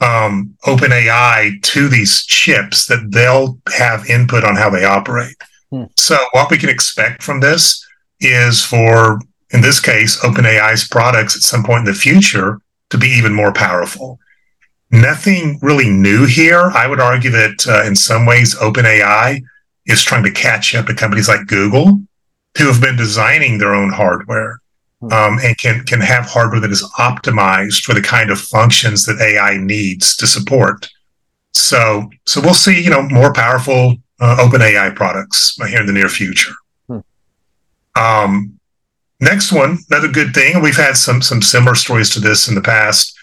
[0.00, 5.36] um, OpenAI to these chips that they'll have input on how they operate.
[5.70, 5.84] Hmm.
[5.96, 7.86] So what we can expect from this
[8.20, 12.60] is for, in this case, OpenAI's products at some point in the future
[12.92, 14.18] to be even more powerful.
[14.90, 16.70] Nothing really new here.
[16.74, 19.42] I would argue that uh, in some ways, OpenAI
[19.86, 22.02] is trying to catch up to companies like Google,
[22.58, 24.60] who have been designing their own hardware
[25.00, 25.12] hmm.
[25.12, 29.20] um, and can can have hardware that is optimized for the kind of functions that
[29.20, 30.88] AI needs to support.
[31.54, 36.08] So, so we'll see, you know, more powerful uh, OpenAI products here in the near
[36.08, 36.52] future.
[36.86, 36.98] Hmm.
[37.96, 38.60] Um,
[39.22, 42.56] Next one, another good thing, and we've had some some similar stories to this in
[42.56, 43.16] the past.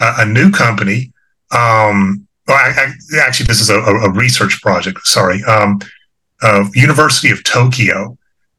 [0.00, 1.12] Uh, a new company,
[1.50, 5.00] um, well, I, I, actually, this is a, a research project.
[5.04, 5.78] Sorry, um,
[6.40, 8.16] uh, University of Tokyo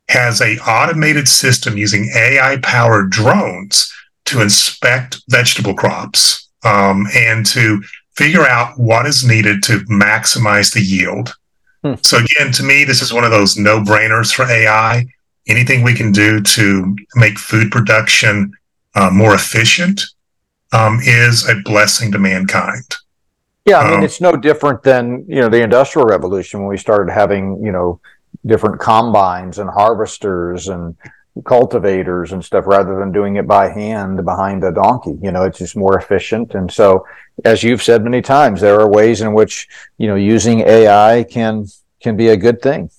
[0.09, 3.91] has a automated system using AI powered drones
[4.25, 7.81] to inspect vegetable crops um, and to
[8.15, 11.33] figure out what is needed to maximize the yield.
[11.81, 11.95] Hmm.
[12.03, 15.07] So again, to me, this is one of those no brainers for AI
[15.47, 18.53] anything we can do to make food production
[18.95, 20.01] uh, more efficient
[20.71, 22.95] um, is a blessing to mankind.
[23.65, 26.77] Yeah, I mean, um, it's no different than you know the industrial revolution when we
[26.77, 27.99] started having you know
[28.45, 30.95] different combines and harvesters and
[31.45, 35.17] cultivators and stuff rather than doing it by hand behind a donkey.
[35.21, 36.55] You know it's just more efficient.
[36.55, 37.05] And so
[37.45, 41.65] as you've said many times there are ways in which you know using ai can
[42.01, 42.89] can be a good thing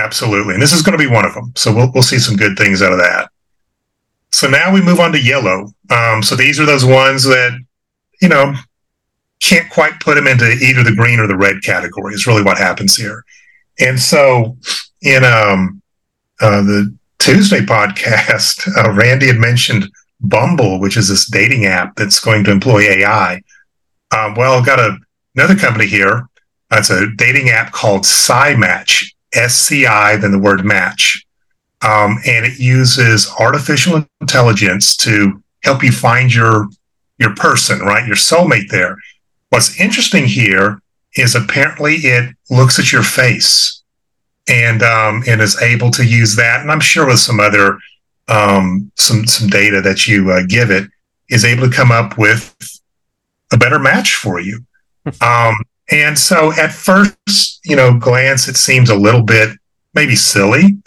[0.00, 0.54] Absolutely.
[0.54, 1.52] And this is going to be one of them.
[1.56, 3.30] So we'll, we'll see some good things out of that.
[4.32, 5.72] So now we move on to yellow.
[5.90, 7.58] Um, so these are those ones that,
[8.22, 8.54] you know,
[9.40, 12.58] can't quite put them into either the green or the red category is really what
[12.58, 13.24] happens here.
[13.78, 14.56] And so
[15.02, 15.82] in um,
[16.40, 22.20] uh, the Tuesday podcast, uh, Randy had mentioned Bumble, which is this dating app that's
[22.20, 23.42] going to employ AI.
[24.16, 24.96] Um, well, got a,
[25.34, 26.26] another company here.
[26.72, 31.24] It's a dating app called SciMatch, SCI than the word match.
[31.82, 36.68] Um, and it uses artificial intelligence to help you find your
[37.18, 38.06] your person, right?
[38.06, 38.96] Your soulmate there.
[39.50, 40.80] What's interesting here
[41.14, 43.82] is apparently it looks at your face
[44.48, 46.60] and um, and is able to use that.
[46.60, 47.78] And I'm sure with some other
[48.28, 50.88] um, some some data that you uh, give it
[51.28, 52.54] is able to come up with
[53.52, 54.60] a better match for you.
[55.20, 55.54] um,
[55.90, 59.56] and so at first, you know, glance, it seems a little bit
[59.94, 60.78] maybe silly.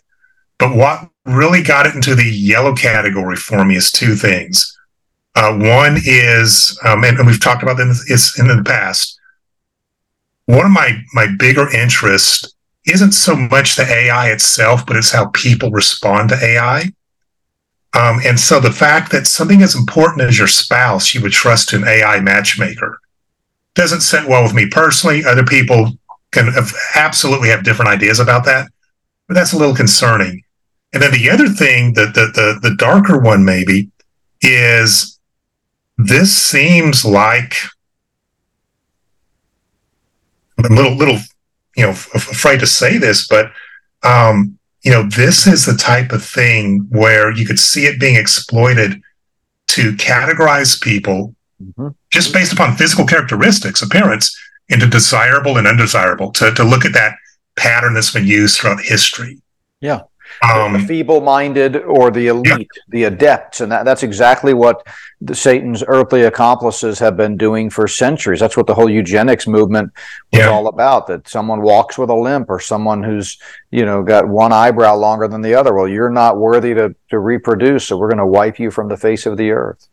[0.58, 4.78] But what really got it into the yellow category for me is two things.
[5.36, 9.20] Uh, one is, um, and, and, we've talked about this in the past.
[10.46, 12.54] One of my my bigger interests
[12.86, 16.92] isn't so much the AI itself, but it's how people respond to AI.
[17.94, 21.74] Um, and so the fact that something as important as your spouse you would trust
[21.74, 23.00] an AI matchmaker
[23.76, 25.24] doesn't sit well with me personally.
[25.26, 25.92] Other people
[26.34, 28.70] can have, absolutely have different ideas about that,
[29.28, 30.44] but that's a little concerning.
[30.92, 33.90] And then the other thing that the, the the darker one maybe
[34.42, 35.20] is
[35.98, 37.56] this seems like
[40.58, 41.20] I'm a little little
[41.76, 43.52] you know afraid to say this, but
[44.04, 48.16] um, you know this is the type of thing where you could see it being
[48.16, 49.02] exploited
[49.68, 51.88] to categorize people mm-hmm.
[52.12, 54.38] just based upon physical characteristics, appearance,
[54.70, 57.16] into desirable and undesirable, to, to look at that
[57.56, 59.42] pattern that's been used throughout history.
[59.82, 60.02] Yeah.
[60.42, 62.82] Um, the feeble-minded or the elite, yeah.
[62.90, 64.86] the adepts, and that, that's exactly what
[65.22, 68.40] the, Satan's earthly accomplices have been doing for centuries.
[68.40, 69.92] That's what the whole eugenics movement
[70.32, 70.48] was yeah.
[70.48, 71.06] all about.
[71.08, 73.38] That someone walks with a limp, or someone who's
[73.70, 75.74] you know got one eyebrow longer than the other.
[75.74, 78.98] Well, you're not worthy to to reproduce, so we're going to wipe you from the
[78.98, 79.88] face of the earth.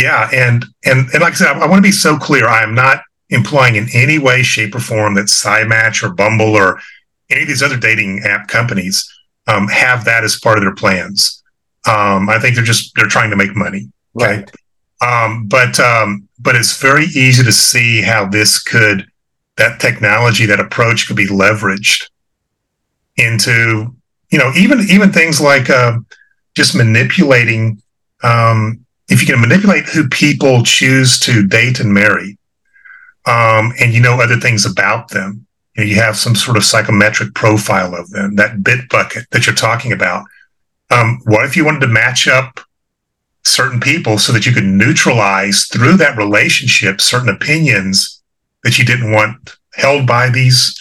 [0.00, 2.48] Yeah, and and and like I said, I, I want to be so clear.
[2.48, 6.80] I am not implying in any way, shape, or form that SciMatch or Bumble or
[7.30, 9.10] any of these other dating app companies
[9.46, 11.42] um, have that as part of their plans.
[11.86, 13.90] Um, I think they're just they're trying to make money.
[14.16, 14.38] Okay?
[14.38, 14.50] Right.
[15.00, 19.06] Um, but um, but it's very easy to see how this could
[19.56, 22.08] that technology that approach could be leveraged
[23.16, 23.94] into
[24.30, 25.98] you know even even things like uh,
[26.54, 27.80] just manipulating
[28.22, 32.38] um, if you can manipulate who people choose to date and marry
[33.26, 36.64] um, and you know other things about them you, know, you have some sort of
[36.64, 40.24] psychometric profile of them that bit bucket that you're talking about
[40.90, 42.60] um, what if you wanted to match up
[43.44, 48.22] certain people so that you could neutralize through that relationship certain opinions
[48.62, 50.80] that you didn't want held by these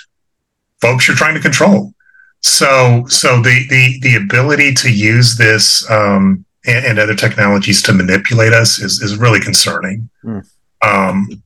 [0.84, 1.93] folks you're trying to control.
[2.41, 7.93] So, so the the the ability to use this um, and, and, other technologies to
[7.93, 10.10] manipulate us is is really concerning.
[10.25, 10.45] Mm.
[10.82, 11.42] Um,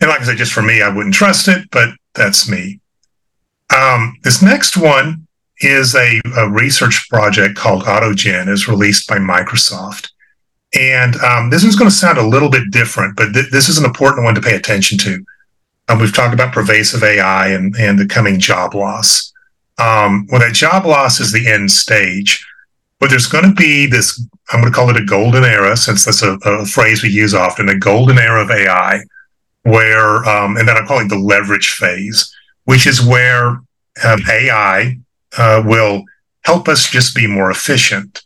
[0.00, 2.80] and like I said, just for me, I wouldn't trust it, but that's me.
[3.74, 5.26] Um, this next one
[5.60, 10.10] is a, a, research project called AutoGen, is released by Microsoft.
[10.74, 13.78] And um, this is going to sound a little bit different, but th- this is
[13.78, 15.24] an important one to pay attention to.
[15.88, 19.32] Um, we've talked about pervasive AI and, and the coming job loss.
[19.78, 22.46] Um, well, that job loss is the end stage,
[23.00, 24.20] but there's going to be this,
[24.52, 27.34] I'm going to call it a golden era, since that's a, a phrase we use
[27.34, 29.00] often, a golden era of AI,
[29.62, 33.60] where, um, and then I'm calling the leverage phase, which is where
[34.04, 34.98] um, AI
[35.36, 36.04] uh, will
[36.44, 38.22] help us just be more efficient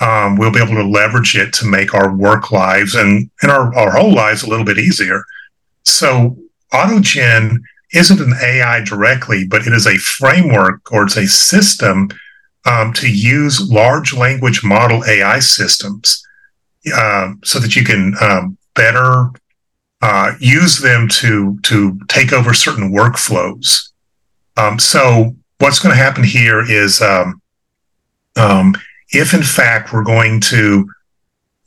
[0.00, 3.74] um, we'll be able to leverage it to make our work lives and, and our,
[3.76, 5.24] our whole lives a little bit easier.
[5.84, 6.36] So
[6.72, 7.58] AutoGen
[7.92, 12.08] isn't an AI directly, but it is a framework or it's a system
[12.64, 16.24] um, to use large language model AI systems
[16.94, 19.30] uh, so that you can um, better
[20.02, 23.90] uh, use them to to take over certain workflows.
[24.56, 27.40] Um, so what's going to happen here is um,
[28.36, 28.74] um,
[29.10, 30.88] if in fact we're going to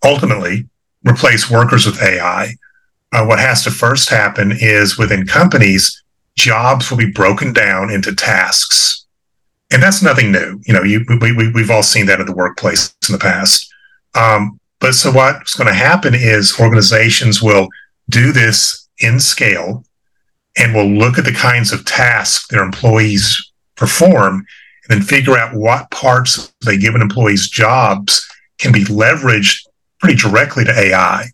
[0.04, 0.68] ultimately
[1.08, 2.56] replace workers with AI,
[3.12, 6.04] uh, what has to first happen is within companies,
[6.36, 9.06] jobs will be broken down into tasks.
[9.72, 10.60] And that's nothing new.
[10.66, 13.72] You know, you, we, we, we've all seen that in the workplace in the past.
[14.16, 17.68] Um, but so what's going to happen is organizations will
[18.10, 19.84] do this in scale
[20.58, 24.46] and will look at the kinds of tasks their employees perform
[24.84, 28.28] and then figure out what parts of a given employee's jobs
[28.60, 29.66] can be leveraged
[30.00, 31.26] pretty directly to AI.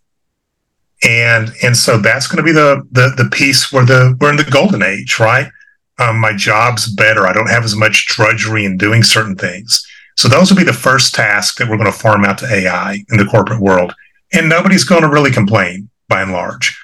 [1.03, 4.35] And and so that's going to be the the the piece where the we're in
[4.35, 5.49] the golden age, right?
[5.97, 7.25] Um, my job's better.
[7.25, 9.85] I don't have as much drudgery in doing certain things.
[10.17, 13.03] So those will be the first tasks that we're going to farm out to AI
[13.09, 13.93] in the corporate world,
[14.33, 16.77] and nobody's going to really complain by and large.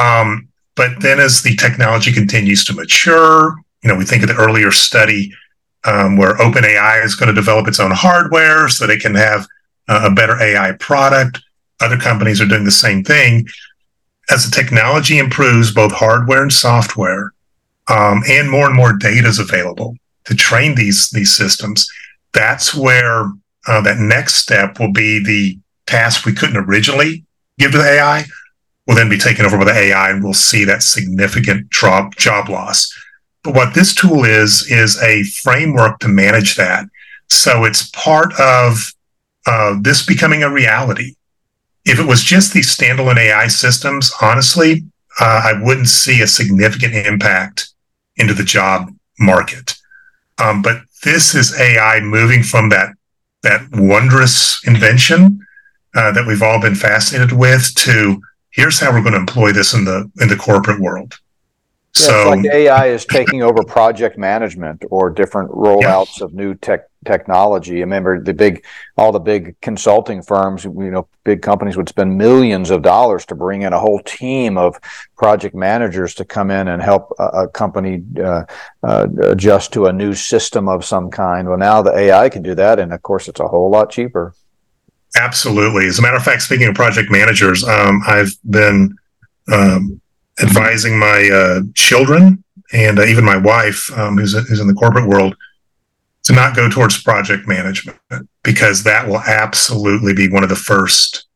[0.00, 4.34] Um, but then as the technology continues to mature, you know, we think of the
[4.34, 5.32] earlier study
[5.84, 9.46] um, where OpenAI is going to develop its own hardware so they can have
[9.88, 11.40] a better AI product.
[11.80, 13.46] Other companies are doing the same thing.
[14.30, 17.32] As the technology improves, both hardware and software,
[17.88, 21.86] um, and more and more data is available to train these these systems.
[22.32, 23.30] That's where
[23.66, 27.24] uh, that next step will be the task we couldn't originally
[27.58, 28.24] give to the AI
[28.86, 32.48] will then be taken over by the AI, and we'll see that significant job job
[32.48, 32.92] loss.
[33.42, 36.86] But what this tool is, is a framework to manage that.
[37.28, 38.92] So it's part of
[39.46, 41.14] uh, this becoming a reality.
[41.84, 44.84] If it was just these standalone AI systems, honestly,
[45.20, 47.68] uh, I wouldn't see a significant impact
[48.16, 49.74] into the job market.
[50.38, 52.90] Um, but this is AI moving from that
[53.42, 55.38] that wondrous invention
[55.94, 58.22] uh, that we've all been fascinated with to
[58.54, 61.18] here's how we're going to employ this in the in the corporate world.
[61.96, 66.24] Yeah, so like AI is taking over project management or different rollouts yeah.
[66.24, 67.76] of new tech technology.
[67.76, 68.64] I remember the big,
[68.96, 73.36] all the big consulting firms, you know, big companies would spend millions of dollars to
[73.36, 74.80] bring in a whole team of
[75.16, 78.42] project managers to come in and help a, a company uh,
[78.82, 81.48] uh, adjust to a new system of some kind.
[81.48, 84.34] Well, now the AI can do that, and of course, it's a whole lot cheaper.
[85.16, 85.86] Absolutely.
[85.86, 88.96] As a matter of fact, speaking of project managers, um, I've been
[89.52, 90.00] um,
[90.42, 95.08] advising my uh, children and uh, even my wife, um, who's, who's in the corporate
[95.08, 95.36] world,
[96.24, 97.98] to not go towards project management
[98.42, 101.26] because that will absolutely be one of the first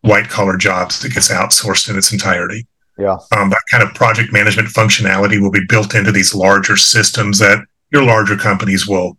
[0.00, 2.66] white collar jobs that gets outsourced in its entirety.
[2.98, 3.16] Yeah.
[3.36, 7.64] Um, that kind of project management functionality will be built into these larger systems that
[7.92, 9.16] your larger companies will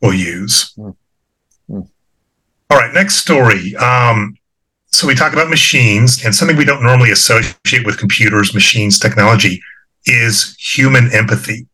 [0.00, 0.74] will use.
[0.76, 0.90] Mm-hmm.
[2.74, 3.76] All right, next story.
[3.76, 4.36] Um,
[4.86, 9.62] so we talk about machines, and something we don't normally associate with computers, machines, technology
[10.06, 11.68] is human empathy.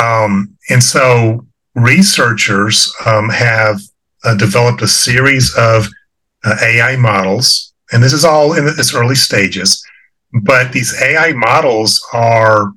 [0.00, 3.80] Um, and so researchers um, have
[4.22, 5.88] uh, developed a series of
[6.44, 9.84] uh, AI models, and this is all in its early stages.
[10.32, 12.74] But these AI models are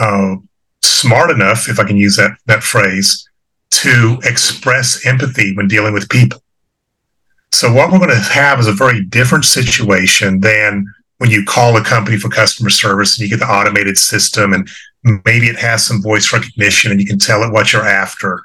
[0.00, 0.36] uh,
[0.82, 3.28] smart enough, if I can use that that phrase,
[3.72, 6.40] to express empathy when dealing with people.
[7.54, 11.76] So what we're going to have is a very different situation than when you call
[11.76, 14.68] a company for customer service and you get the automated system and
[15.24, 18.42] maybe it has some voice recognition and you can tell it what you're after.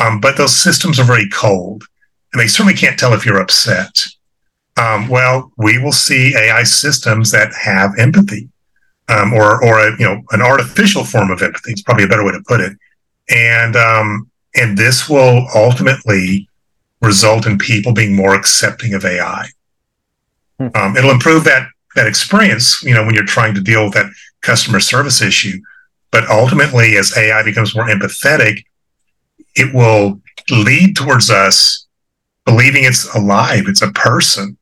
[0.00, 1.84] Um, but those systems are very cold
[2.32, 4.04] and they certainly can't tell if you're upset.
[4.76, 8.50] Um, well, we will see AI systems that have empathy
[9.08, 11.72] um, or, or a, you know, an artificial form of empathy.
[11.72, 12.76] It's probably a better way to put it.
[13.30, 16.50] And, um, and this will ultimately
[17.02, 19.48] result in people being more accepting of AI.
[20.58, 20.68] Hmm.
[20.74, 24.10] Um, it'll improve that that experience, you know, when you're trying to deal with that
[24.40, 25.60] customer service issue.
[26.10, 28.64] But ultimately, as AI becomes more empathetic,
[29.54, 31.86] it will lead towards us
[32.44, 34.56] believing it's alive, it's a person.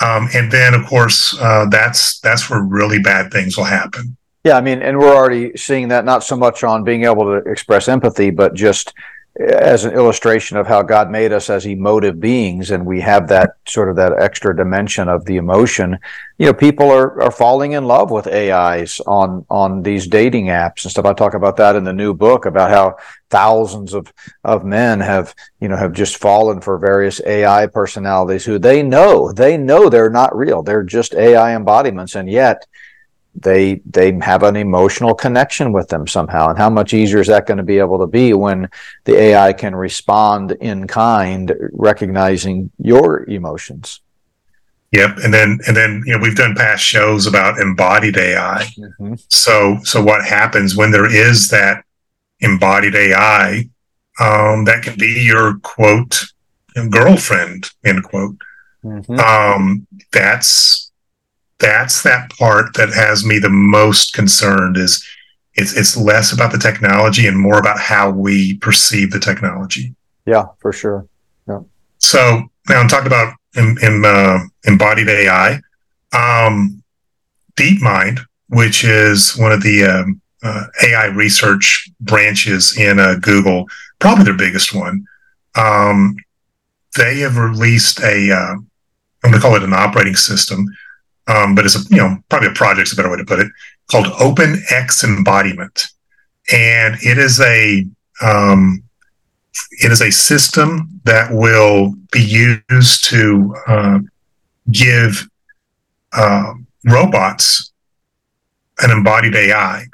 [0.00, 4.16] Um, and then, of course, uh, that's that's where really bad things will happen.
[4.44, 7.50] Yeah, I mean, and we're already seeing that not so much on being able to
[7.50, 8.94] express empathy, but just
[9.38, 13.50] as an illustration of how God made us as emotive beings, and we have that
[13.68, 15.96] sort of that extra dimension of the emotion.
[16.38, 20.84] You know, people are are falling in love with AIs on on these dating apps
[20.84, 21.04] and stuff.
[21.04, 22.96] I talk about that in the new book about how
[23.30, 24.12] thousands of
[24.42, 29.30] of men have you know have just fallen for various AI personalities who they know
[29.32, 30.64] they know they're not real.
[30.64, 32.66] They're just AI embodiments, and yet
[33.42, 37.46] they they have an emotional connection with them somehow and how much easier is that
[37.46, 38.68] going to be able to be when
[39.04, 44.00] the ai can respond in kind recognizing your emotions
[44.92, 49.14] yep and then and then you know we've done past shows about embodied ai mm-hmm.
[49.28, 51.84] so so what happens when there is that
[52.40, 53.68] embodied ai
[54.20, 56.24] um, that can be your quote
[56.90, 58.36] girlfriend end quote
[58.84, 59.18] mm-hmm.
[59.18, 60.87] um, that's
[61.58, 65.04] that's that part that has me the most concerned is
[65.54, 69.94] it's it's less about the technology and more about how we perceive the technology.
[70.26, 71.06] Yeah, for sure.
[71.48, 71.60] Yeah.
[71.98, 75.60] So now I'm talking about in, in, uh, embodied AI,
[76.12, 76.82] um,
[77.56, 83.66] DeepMind, which is one of the um, uh, AI research branches in uh, Google,
[83.98, 85.04] probably their biggest one.
[85.56, 86.16] Um,
[86.96, 90.66] they have released a, uh, I'm going to call it an operating system
[91.28, 93.52] um, but it's a, you know probably a project's a better way to put it
[93.90, 95.84] called Open X Embodiment,
[96.52, 97.86] and it is a
[98.22, 98.82] um,
[99.80, 103.98] it is a system that will be used to uh,
[104.70, 105.28] give
[106.12, 106.54] uh,
[106.86, 107.72] robots
[108.80, 109.84] an embodied AI.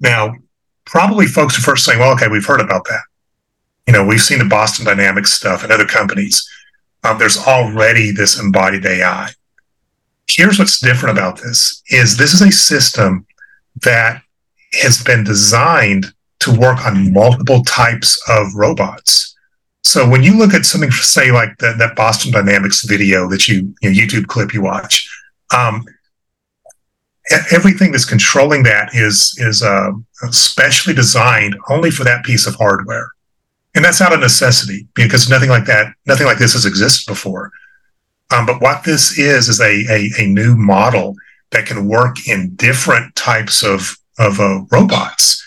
[0.00, 0.34] Now,
[0.84, 3.02] probably folks are first saying, "Well, okay, we've heard about that.
[3.86, 6.48] You know, we've seen the Boston Dynamics stuff and other companies.
[7.02, 9.30] Um, there's already this embodied AI."
[10.28, 13.26] Here's what's different about this is this is a system
[13.82, 14.22] that
[14.82, 16.06] has been designed
[16.40, 19.36] to work on multiple types of robots.
[19.82, 23.74] So when you look at something, say like the, that Boston Dynamics video that you,
[23.82, 25.08] you know, YouTube clip you watch,
[25.54, 25.84] um,
[27.50, 29.90] everything that's controlling that is is uh,
[30.30, 33.12] specially designed only for that piece of hardware,
[33.74, 37.50] and that's not a necessity because nothing like that, nothing like this has existed before.
[38.30, 41.14] Um, but what this is is a, a, a new model
[41.50, 45.40] that can work in different types of of uh, robots.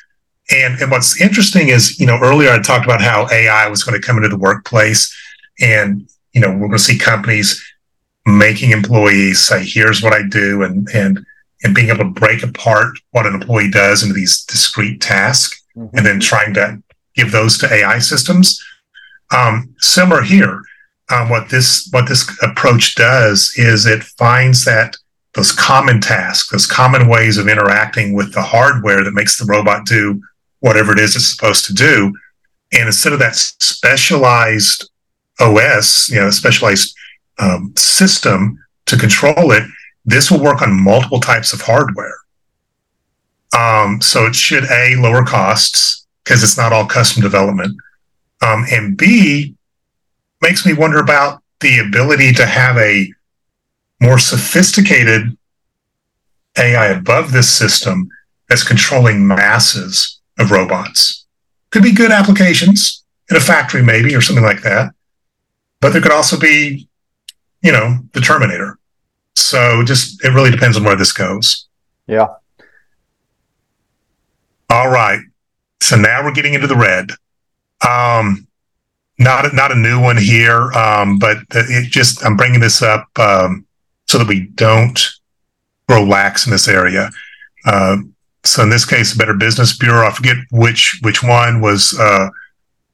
[0.52, 4.00] And and what's interesting is, you know, earlier I talked about how AI was going
[4.00, 5.14] to come into the workplace,
[5.60, 7.64] and you know, we're going to see companies
[8.26, 11.26] making employees say, "Here's what I do," and and
[11.64, 15.98] and being able to break apart what an employee does into these discrete tasks, mm-hmm.
[15.98, 16.82] and then trying to
[17.16, 18.64] give those to AI systems.
[19.36, 20.62] Um, similar here,
[21.10, 24.96] um, what this what this approach does is it finds that
[25.34, 29.86] those common tasks, those common ways of interacting with the hardware that makes the robot
[29.86, 30.22] do
[30.60, 32.14] whatever it is it's supposed to do,
[32.74, 34.90] and instead of that specialized
[35.40, 36.96] OS, you know, specialized
[37.40, 39.64] um, system to control it,
[40.06, 42.16] this will work on multiple types of hardware.
[43.58, 47.78] Um, so it should a lower costs because it's not all custom development,
[48.42, 49.56] um, and b
[50.42, 53.12] makes me wonder about the ability to have a
[54.02, 55.38] more sophisticated
[56.58, 58.10] AI above this system
[58.50, 61.26] that's controlling masses of robots.
[61.72, 64.94] Could be good applications in a factory, maybe, or something like that.
[65.82, 66.88] But there could also be,
[67.62, 68.80] you know, the Terminator.
[69.36, 71.68] So just it really depends on where this goes.
[72.08, 72.28] Yeah.
[74.70, 75.20] All right.
[75.82, 77.12] So now we're getting into the red.
[77.88, 78.47] Um,
[79.20, 83.66] not not a new one here, um, but it just I'm bringing this up um,
[84.06, 85.00] so that we don't
[85.88, 87.10] grow lax in this area.
[87.66, 87.98] Uh,
[88.44, 92.30] so in this case, the Better Business Bureau, I forget which which one was uh,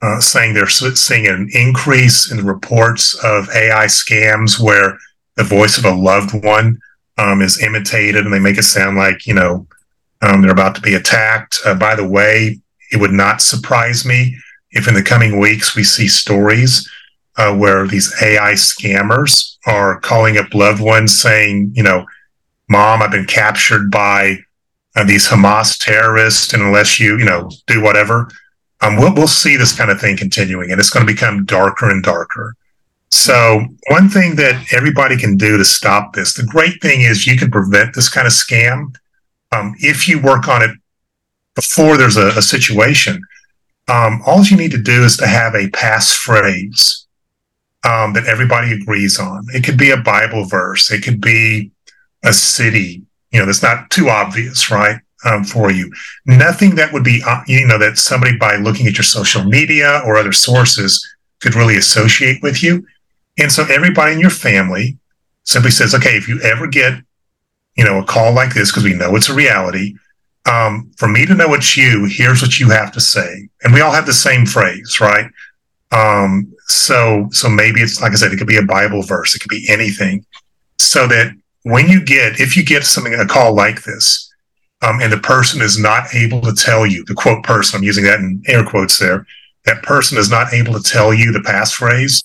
[0.02, 4.98] uh, saying they're seeing an increase in the reports of AI scams where
[5.36, 6.80] the voice of a loved one
[7.18, 9.68] um, is imitated and they make it sound like you know
[10.22, 11.60] um, they're about to be attacked.
[11.66, 12.60] Uh, by the way,
[12.92, 14.38] it would not surprise me
[14.74, 16.90] if in the coming weeks we see stories
[17.38, 22.06] uh, where these AI scammers are calling up loved ones saying, you know,
[22.70, 24.38] mom, I've been captured by
[24.96, 28.30] uh, these Hamas terrorists, and unless you, you know, do whatever,
[28.82, 31.90] um, we'll, we'll see this kind of thing continuing, and it's going to become darker
[31.90, 32.56] and darker.
[33.10, 37.38] So, one thing that everybody can do to stop this, the great thing is you
[37.38, 38.96] can prevent this kind of scam
[39.52, 40.72] um, if you work on it
[41.56, 43.22] before there's a, a situation
[43.88, 47.06] um, all you need to do is to have a passphrase
[47.84, 49.46] um, that everybody agrees on.
[49.54, 50.92] It could be a Bible verse.
[50.92, 51.72] It could be
[52.24, 53.04] a city.
[53.32, 55.00] You know, that's not too obvious, right?
[55.26, 55.90] Um, for you,
[56.26, 60.02] nothing that would be, uh, you know, that somebody by looking at your social media
[60.06, 61.06] or other sources
[61.40, 62.86] could really associate with you.
[63.38, 64.98] And so everybody in your family
[65.44, 67.02] simply says, okay, if you ever get,
[67.76, 69.96] you know, a call like this, because we know it's a reality,
[70.46, 73.48] um, for me to know it's you, here's what you have to say.
[73.64, 75.30] And we all have the same phrase, right?
[75.92, 79.40] Um, so, so maybe it's like I said, it could be a Bible verse, it
[79.40, 80.26] could be anything.
[80.78, 81.34] So that
[81.64, 84.30] when you get, if you get something, a call like this,
[84.82, 88.04] um, and the person is not able to tell you, the quote person, I'm using
[88.04, 89.26] that in air quotes there,
[89.66, 92.24] that person is not able to tell you the passphrase,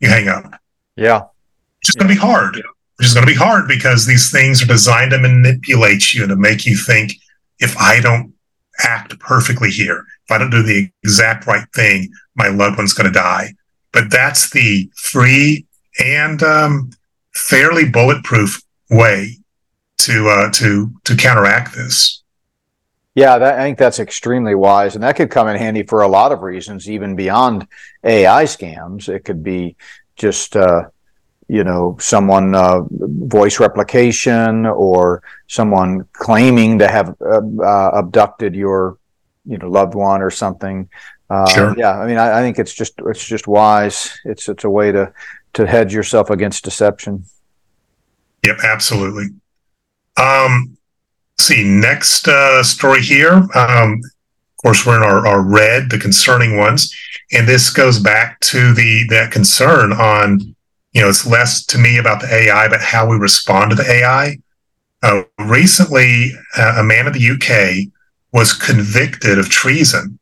[0.00, 0.58] you hang up.
[0.96, 1.24] Yeah.
[1.80, 2.56] It's just going to be hard.
[2.98, 6.30] It's is going to be hard because these things are designed to manipulate you and
[6.30, 7.12] to make you think
[7.60, 8.34] if I don't
[8.80, 13.12] act perfectly here, if I don't do the exact right thing, my loved one's going
[13.12, 13.54] to die.
[13.92, 15.66] But that's the free
[15.98, 16.90] and um,
[17.34, 19.38] fairly bulletproof way
[19.98, 22.22] to uh, to to counteract this.
[23.14, 26.08] Yeah, that, I think that's extremely wise, and that could come in handy for a
[26.08, 27.66] lot of reasons, even beyond
[28.04, 29.08] AI scams.
[29.08, 29.74] It could be
[30.14, 30.84] just uh,
[31.48, 38.98] you know someone uh, voice replication or someone claiming to have uh, uh, abducted your
[39.46, 40.88] you know loved one or something.
[41.30, 41.74] Uh, sure.
[41.76, 44.18] yeah i mean I, I, think it's just it's just wise.
[44.24, 45.12] It's it's a way to
[45.54, 47.24] to hedge yourself against deception.
[48.44, 49.28] Yep absolutely.
[50.16, 50.76] Um
[51.38, 53.46] see next uh, story here.
[53.54, 56.94] Um of course we're in our, our red the concerning ones.
[57.30, 60.56] And this goes back to the that concern on
[60.98, 63.88] you know, it's less to me about the AI, but how we respond to the
[63.88, 64.36] AI.
[65.00, 67.86] Uh, recently, uh, a man in the UK
[68.32, 70.18] was convicted of treason.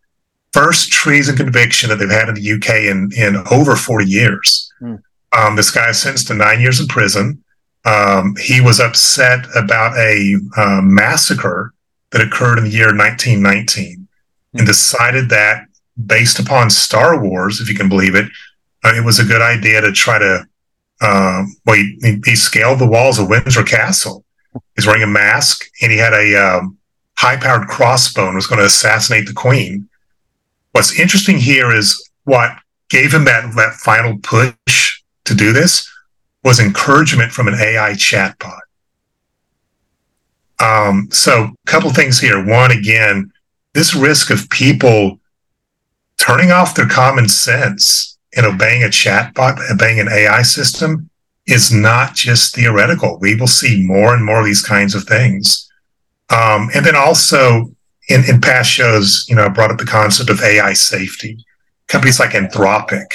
[0.53, 4.71] First treason conviction that they've had in the UK in, in over 40 years.
[4.83, 5.03] Mm.
[5.35, 7.43] Um, this guy is sentenced to nine years in prison.
[7.87, 11.73] Um, he was upset about a uh, massacre
[12.11, 14.59] that occurred in the year 1919 mm.
[14.59, 15.69] and decided that,
[16.05, 18.31] based upon Star Wars, if you can believe it,
[18.85, 20.47] uh, it was a good idea to try to
[21.01, 24.25] um, well, he, he, scaled the walls of Windsor Castle.
[24.75, 26.79] He's wearing a mask and he had a um,
[27.19, 29.89] high powered crossbow and was going to assassinate the queen.
[30.73, 32.53] What's interesting here is what
[32.89, 35.91] gave him that, that final push to do this
[36.43, 38.61] was encouragement from an AI chatbot.
[40.59, 42.43] Um, so, a couple things here.
[42.43, 43.33] One, again,
[43.75, 45.19] this risk of people
[46.17, 51.11] turning off their common sense and obeying a chatbot, obeying an AI system
[51.47, 53.19] is not just theoretical.
[53.21, 55.71] We will see more and more of these kinds of things.
[56.31, 57.71] Um, and then also
[58.09, 61.39] in, in past shows, you know, I brought up the concept of AI safety.
[61.89, 63.15] Companies like Anthropic,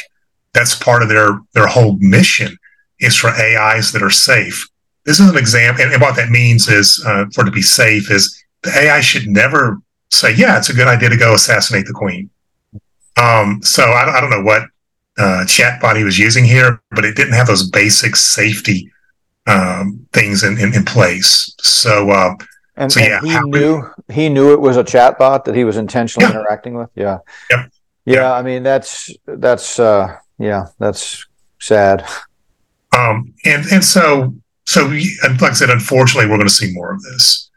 [0.53, 2.57] that's part of their, their whole mission
[2.99, 4.67] is for AIs that are safe.
[5.05, 5.83] This is an example.
[5.83, 9.01] And, and what that means is uh, for it to be safe is the AI
[9.01, 12.29] should never say, yeah, it's a good idea to go assassinate the queen.
[13.17, 14.63] Um, so I, I don't know what
[15.17, 18.91] uh, chatbot he was using here, but it didn't have those basic safety
[19.47, 21.53] um, things in, in, in, place.
[21.59, 22.35] So, uh,
[22.77, 25.77] and, so yeah, he knew we, he knew it was a chatbot that he was
[25.77, 26.39] intentionally yeah.
[26.39, 26.89] interacting with.
[26.95, 27.19] Yeah.
[27.49, 27.71] Yep.
[28.05, 28.31] Yeah, yep.
[28.31, 31.27] I mean that's that's uh, yeah, that's
[31.59, 32.07] sad.
[32.97, 34.33] Um, and and so
[34.65, 37.49] so like I said, unfortunately, we're going to see more of this.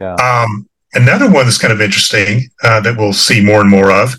[0.00, 0.14] Yeah.
[0.14, 4.14] Um, another one that's kind of interesting uh, that we'll see more and more of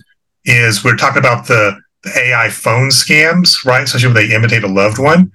[0.46, 1.80] is we're talking about the
[2.16, 3.84] AI phone scams, right?
[3.84, 5.32] Especially when they imitate a loved one.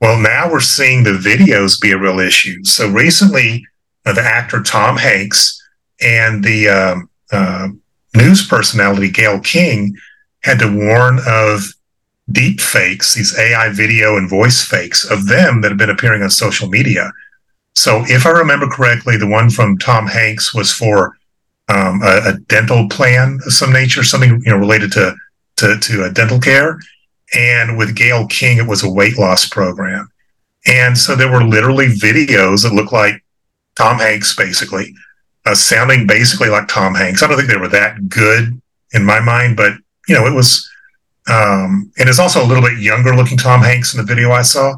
[0.00, 2.62] Well, now we're seeing the videos be a real issue.
[2.64, 3.66] So recently,
[4.06, 5.60] uh, the actor Tom Hanks
[6.00, 6.68] and the
[7.32, 7.68] uh,
[8.14, 9.96] news personality Gayle King
[10.42, 11.62] had to warn of
[12.30, 16.30] deep fakes, these AI video and voice fakes of them that have been appearing on
[16.30, 17.10] social media.
[17.74, 21.16] So, if I remember correctly, the one from Tom Hanks was for
[21.68, 25.16] um, a, a, dental plan of some nature, something you know related to
[25.56, 26.78] to, to dental care.
[27.34, 30.08] And with Gayle King, it was a weight loss program.
[30.66, 33.22] And so there were literally videos that looked like
[33.76, 34.94] Tom Hanks, basically,
[35.44, 37.22] uh, sounding basically like Tom Hanks.
[37.22, 38.60] I don't think they were that good
[38.92, 39.74] in my mind, but
[40.08, 40.68] you know, it was.
[41.26, 44.42] Um, and it's also a little bit younger looking Tom Hanks in the video I
[44.42, 44.76] saw,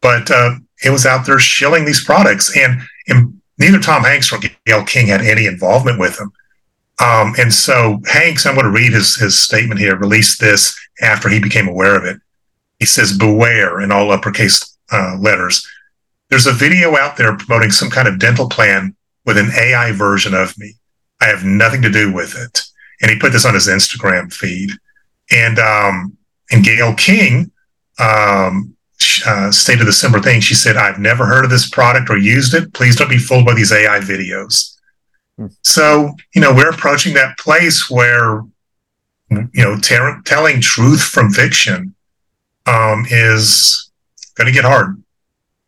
[0.00, 4.40] but uh, it was out there shilling these products, and, and neither Tom Hanks nor
[4.64, 6.32] Gail King had any involvement with them.
[7.04, 9.96] Um, and so Hanks, I'm going to read his his statement here.
[9.96, 12.18] Released this after he became aware of it.
[12.78, 15.66] He says, "Beware!" in all uppercase uh, letters.
[16.30, 20.34] There's a video out there promoting some kind of dental plan with an AI version
[20.34, 20.74] of me.
[21.20, 22.62] I have nothing to do with it.
[23.00, 24.70] And he put this on his Instagram feed.
[25.30, 26.16] And um,
[26.50, 27.50] and Gayle King
[27.98, 28.74] um,
[29.26, 30.40] uh, stated a similar thing.
[30.40, 32.72] She said, "I've never heard of this product or used it.
[32.72, 34.75] Please don't be fooled by these AI videos."
[35.62, 38.42] So you know we're approaching that place where
[39.30, 41.94] you know ter- telling truth from fiction
[42.66, 43.90] um, is
[44.34, 45.02] going to get hard.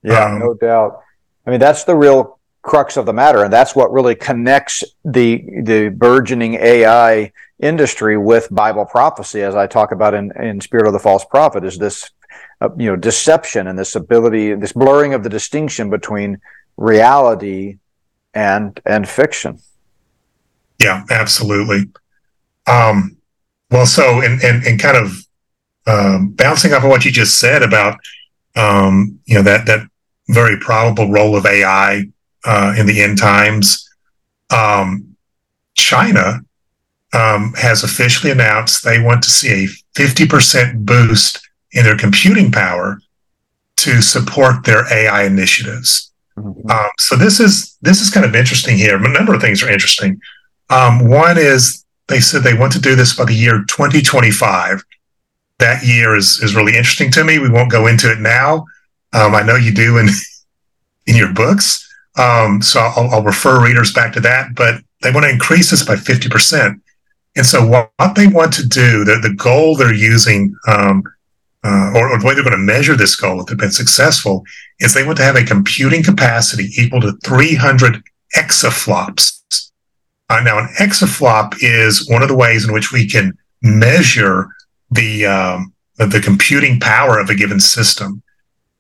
[0.03, 1.03] Yeah, um, no doubt.
[1.47, 5.45] I mean, that's the real crux of the matter, and that's what really connects the
[5.63, 10.93] the burgeoning AI industry with Bible prophecy, as I talk about in in Spirit of
[10.93, 12.11] the False Prophet, is this
[12.61, 16.41] uh, you know deception and this ability, this blurring of the distinction between
[16.77, 17.79] reality
[18.35, 19.61] and and fiction.
[20.79, 21.91] Yeah, absolutely.
[22.67, 23.17] Um,
[23.71, 25.27] well, so and and and kind of
[25.87, 27.99] um, bouncing off of what you just said about
[28.57, 29.89] um, you know that that
[30.29, 32.05] very probable role of AI
[32.45, 33.89] uh, in the end times.
[34.51, 35.17] Um,
[35.75, 36.41] China
[37.13, 39.69] um, has officially announced they want to see a
[39.99, 41.41] 50% boost
[41.73, 43.01] in their computing power
[43.77, 46.08] to support their AI initiatives.
[46.39, 46.71] Mm-hmm.
[46.71, 48.97] Um, so this is this is kind of interesting here.
[48.97, 50.21] A number of things are interesting.
[50.71, 54.83] Um, one is they said they want to do this by the year 2025.
[55.59, 57.39] That year is is really interesting to me.
[57.39, 58.65] We won't go into it now.
[59.13, 60.09] Um, I know you do in
[61.07, 64.55] in your books, um, so I'll, I'll, refer readers back to that.
[64.55, 66.83] But they want to increase this by 50 percent.
[67.37, 71.05] And so what, what, they want to do, the, the goal they're using, um,
[71.65, 74.45] uh, or, or, the way they're going to measure this goal if they've been successful,
[74.79, 78.03] is they want to have a computing capacity equal to 300
[78.37, 79.71] exaflops.
[80.31, 84.49] Uh, now, an exaflop is one of the ways in which we can measure
[84.91, 88.23] the um, the computing power of a given system.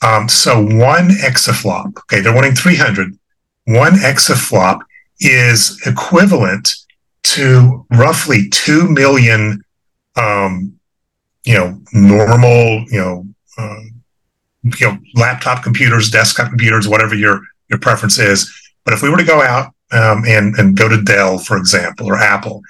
[0.02, 3.18] Um, so one exaflop, okay, they're wanting 300.
[3.64, 4.80] One exaflop
[5.20, 6.74] is equivalent
[7.24, 9.62] to roughly 2 million,
[10.16, 10.77] um,
[11.48, 13.26] you know, normal, you know,
[13.56, 13.80] uh,
[14.62, 18.52] you know, laptop computers, desktop computers, whatever your, your preference is.
[18.84, 22.06] But if we were to go out um, and, and go to Dell, for example,
[22.06, 22.60] or Apple,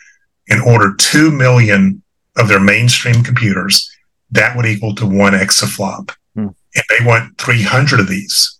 [0.48, 2.02] and order 2 million
[2.36, 3.90] of their mainstream computers,
[4.30, 6.12] that would equal to one exaflop
[6.74, 8.58] and they want 300 of these.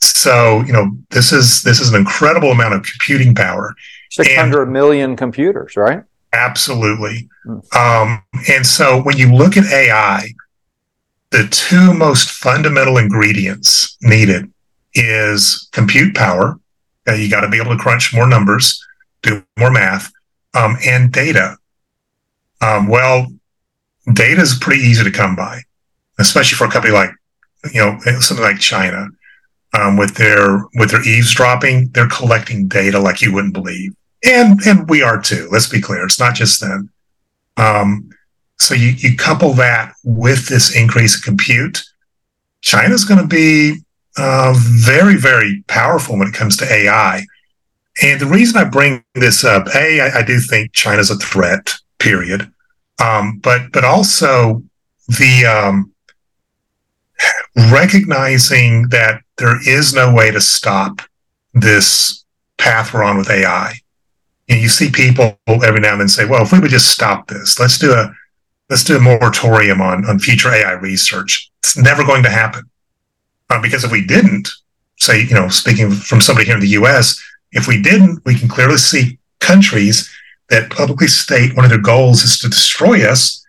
[0.00, 3.74] So, you know, this is this is an incredible amount of computing power.
[4.10, 6.02] Six hundred million computers, right?
[6.32, 7.28] Absolutely.
[7.74, 10.28] Um, and so when you look at AI,
[11.30, 14.52] the two most fundamental ingredients needed
[14.94, 16.58] is compute power.
[17.08, 18.84] Uh, you got to be able to crunch more numbers,
[19.22, 20.10] do more math,
[20.54, 21.56] um, and data.
[22.60, 23.26] Um, well,
[24.12, 25.62] data is pretty easy to come by
[26.18, 27.10] especially for a company like
[27.72, 29.08] you know something like China
[29.74, 31.90] um, with their with their eavesdropping.
[31.92, 33.94] They're collecting data like you wouldn't believe,
[34.24, 35.48] and and we are too.
[35.50, 36.90] Let's be clear; it's not just them.
[37.56, 38.10] Um,
[38.58, 41.82] so you you couple that with this increase in compute,
[42.62, 43.80] China's going to be
[44.16, 47.24] uh, very very powerful when it comes to AI.
[48.02, 51.74] And the reason I bring this up, a, I, I do think China's a threat.
[51.98, 52.50] Period.
[53.02, 54.62] Um, but but also
[55.08, 55.92] the um,
[57.70, 61.00] recognizing that there is no way to stop
[61.54, 62.24] this
[62.58, 63.74] path we're on with AI.
[64.48, 67.28] And you see people every now and then say, well, if we would just stop
[67.28, 68.14] this, let's do a
[68.70, 71.50] let's do a moratorium on, on future AI research.
[71.60, 72.68] It's never going to happen.
[73.48, 74.48] Uh, because if we didn't,
[74.98, 77.22] say, you know, speaking from somebody here in the US,
[77.52, 80.10] if we didn't, we can clearly see countries
[80.48, 83.44] that publicly state one of their goals is to destroy us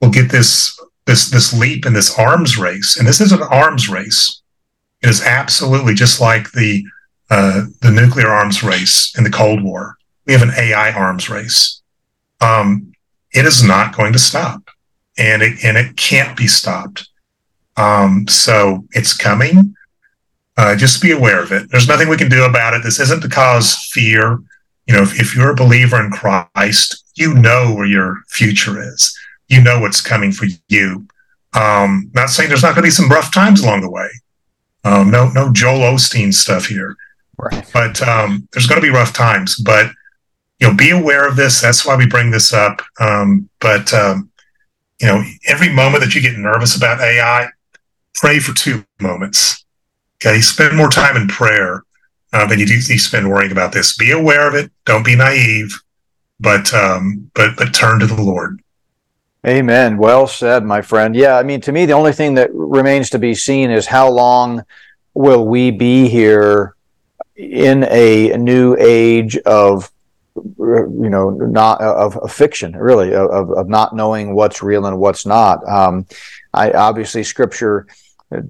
[0.00, 3.88] will get this this this leap in this arms race, and this is an arms
[3.88, 4.42] race.
[5.02, 6.84] It is absolutely just like the
[7.30, 9.96] uh, the nuclear arms race in the Cold War.
[10.30, 11.82] We have an AI arms race.
[12.40, 12.92] Um,
[13.34, 14.62] it is not going to stop,
[15.18, 17.08] and it and it can't be stopped.
[17.76, 19.74] Um, so it's coming.
[20.56, 21.68] Uh, just be aware of it.
[21.72, 22.84] There's nothing we can do about it.
[22.84, 24.38] This isn't to cause fear.
[24.86, 29.12] You know, if, if you're a believer in Christ, you know where your future is.
[29.48, 31.08] You know what's coming for you.
[31.54, 34.08] Um, not saying there's not going to be some rough times along the way.
[34.84, 36.96] Um, no, no Joel Osteen stuff here.
[37.36, 37.68] Right.
[37.72, 39.56] But um, there's going to be rough times.
[39.56, 39.90] But
[40.60, 41.60] you know, be aware of this.
[41.60, 42.82] That's why we bring this up.
[43.00, 44.30] Um, but um,
[45.00, 47.48] you know, every moment that you get nervous about AI,
[48.14, 49.64] pray for two moments.
[50.22, 51.82] Okay, spend more time in prayer
[52.32, 53.96] uh, than you do you spend worrying about this.
[53.96, 54.70] Be aware of it.
[54.84, 55.74] Don't be naive,
[56.38, 58.60] but um, but but turn to the Lord.
[59.46, 59.96] Amen.
[59.96, 61.16] Well said, my friend.
[61.16, 64.10] Yeah, I mean, to me, the only thing that remains to be seen is how
[64.10, 64.62] long
[65.14, 66.74] will we be here
[67.36, 69.90] in a new age of
[70.58, 75.26] you know not of, of fiction really of, of not knowing what's real and what's
[75.26, 75.66] not.
[75.68, 76.06] Um,
[76.52, 77.86] i obviously scripture
[78.32, 78.42] uh,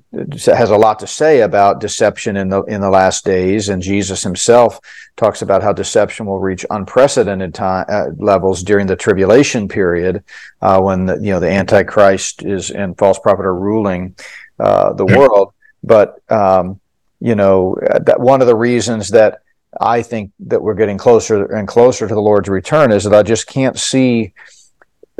[0.47, 4.23] has a lot to say about deception in the in the last days and jesus
[4.23, 4.81] himself
[5.17, 10.25] talks about how deception will reach unprecedented time uh, levels during the tribulation period
[10.63, 14.15] uh, when the, you know the antichrist is and false prophet are ruling
[14.61, 15.53] uh, the world.
[15.83, 16.81] But um,
[17.21, 17.77] you know
[18.07, 19.41] that one of the reasons that
[19.79, 23.23] I think that we're getting closer and closer to the Lord's return is that I
[23.23, 24.33] just can't see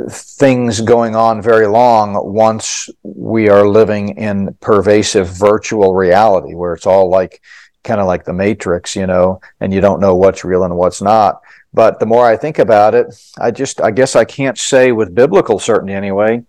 [0.09, 6.87] things going on very long once we are living in pervasive virtual reality where it's
[6.87, 7.41] all like
[7.83, 11.01] kind of like the matrix you know and you don't know what's real and what's
[11.01, 11.41] not.
[11.73, 13.07] But the more i think about it
[13.39, 16.43] i just i guess i can't say with biblical certainty anyway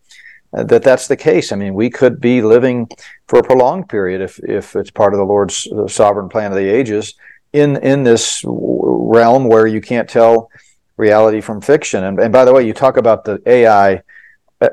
[0.55, 1.53] uh, that that's the case.
[1.53, 2.88] I mean we could be living
[3.28, 6.68] for a prolonged period if if it's part of the lord's sovereign plan of the
[6.68, 7.14] ages
[7.53, 10.50] in in this realm where you can't tell
[10.96, 12.05] reality from fiction.
[12.05, 14.03] And, and by the way, you talk about the AI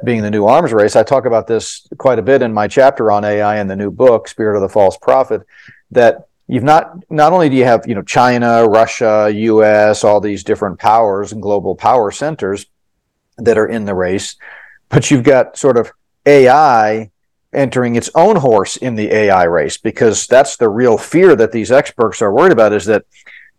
[0.04, 0.96] being the new arms race.
[0.96, 3.92] I talk about this quite a bit in my chapter on AI in the new
[3.92, 5.42] book, Spirit of the False Prophet,
[5.92, 10.44] that you've not not only do you have you know China, Russia, U.S., all these
[10.44, 12.68] different powers and global power centers
[13.38, 14.36] that are in the race,
[14.90, 15.92] but you've got sort of
[16.26, 17.10] AI
[17.54, 21.72] entering its own horse in the AI race because that's the real fear that these
[21.72, 23.06] experts are worried about is that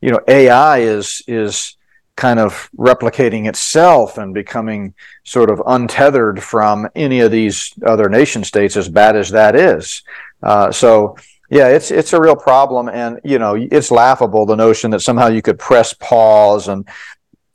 [0.01, 1.77] you know AI is is
[2.17, 8.45] kind of replicating itself and becoming sort of untethered from any of these other nation
[8.45, 10.03] states as bad as that is.
[10.43, 11.17] Uh, so
[11.51, 15.27] yeah it's it's a real problem and you know it's laughable the notion that somehow
[15.27, 16.89] you could press pause and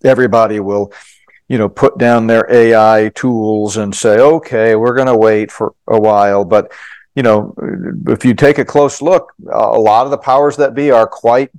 [0.03, 0.91] everybody will
[1.47, 5.73] you know put down their AI tools and say, okay, we're going to wait for
[5.87, 6.45] a while.
[6.45, 6.71] But
[7.15, 7.55] you know,
[8.07, 11.49] if you take a close look, a lot of the powers that be are quite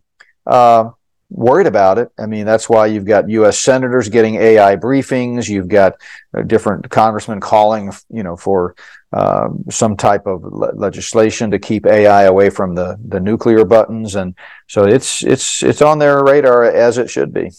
[0.47, 0.91] uh,
[1.31, 2.11] worried about it.
[2.19, 3.59] I mean, that's why you've got U.S.
[3.59, 5.49] senators getting AI briefings.
[5.49, 5.95] You've got
[6.37, 8.75] uh, different congressmen calling, you know, for
[9.13, 14.15] uh, some type of le- legislation to keep AI away from the the nuclear buttons,
[14.15, 14.35] and
[14.67, 17.51] so it's it's it's on their radar as it should be.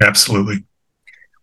[0.00, 0.64] Absolutely.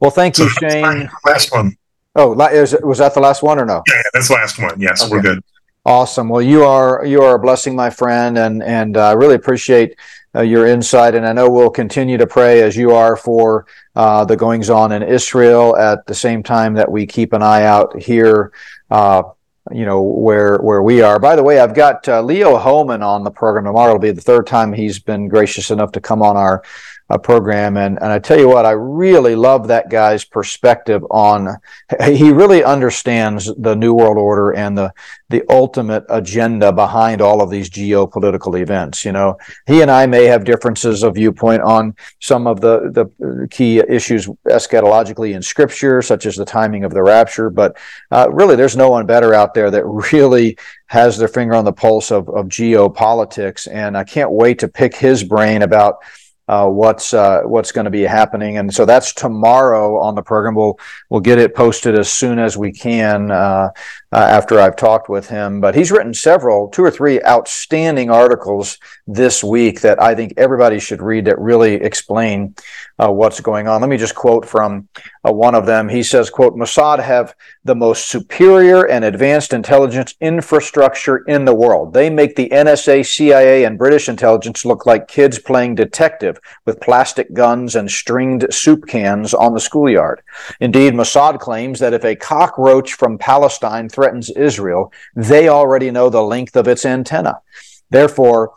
[0.02, 1.10] Well, thank you, so Shane.
[1.26, 1.78] Last one.
[2.16, 3.84] Oh, is, was that the last one or no?
[3.88, 4.82] Yeah, that's the last one.
[4.82, 5.12] Yes, okay.
[5.12, 5.43] we're good.
[5.86, 6.28] Awesome.
[6.28, 9.95] Well, you are you are a blessing, my friend, and and I uh, really appreciate
[10.36, 11.16] uh, your insight.
[11.16, 14.91] And I know we'll continue to pray as you are for uh, the goings on
[14.91, 15.78] in Israel.
[15.78, 18.52] At the same time that we keep an eye out here,
[18.89, 19.24] uh,
[19.72, 21.20] you know where where we are.
[21.20, 23.91] By the way, I've got uh, Leo Hohmann on the program tomorrow.
[23.91, 26.64] It'll be the third time he's been gracious enough to come on our
[27.12, 27.78] uh, program.
[27.78, 31.57] And, and I tell you what, I really love that guy's perspective on,
[32.05, 34.93] he really understands the New World Order and the,
[35.30, 39.03] the ultimate agenda behind all of these geopolitical events.
[39.03, 39.38] You know,
[39.68, 44.28] he and I may have differences of viewpoint on some of the, the key issues
[44.47, 47.49] eschatologically in scripture, such as the timing of the rapture.
[47.49, 47.78] But
[48.09, 50.57] uh, really, there's no one better out there that really
[50.88, 53.68] has their finger on the pulse of, of geopolitics.
[53.72, 56.03] And I can't wait to pick his brain about
[56.48, 60.56] uh, what's uh, what's going to be happening, and so that's tomorrow on the program.
[60.56, 60.80] We'll
[61.10, 63.70] we'll get it posted as soon as we can uh,
[64.14, 65.62] uh, after I've talked with him.
[65.62, 70.80] But he's written several, two or three outstanding articles this week that I think everybody
[70.80, 72.55] should read that really explain
[72.99, 73.82] uh, what's going on.
[73.82, 74.88] Let me just quote from
[75.28, 75.89] uh, one of them.
[75.89, 81.93] He says, "quote Mossad have the most superior and advanced intelligence infrastructure in the world.
[81.93, 87.34] They make the NSA, CIA, and British intelligence look like kids playing detective with plastic
[87.34, 90.22] guns and stringed soup cans on the schoolyard.
[90.59, 96.24] Indeed, Mossad claims that if a cockroach from Palestine threatens Israel, they already know the
[96.24, 97.41] length of its antenna.
[97.89, 98.54] Therefore."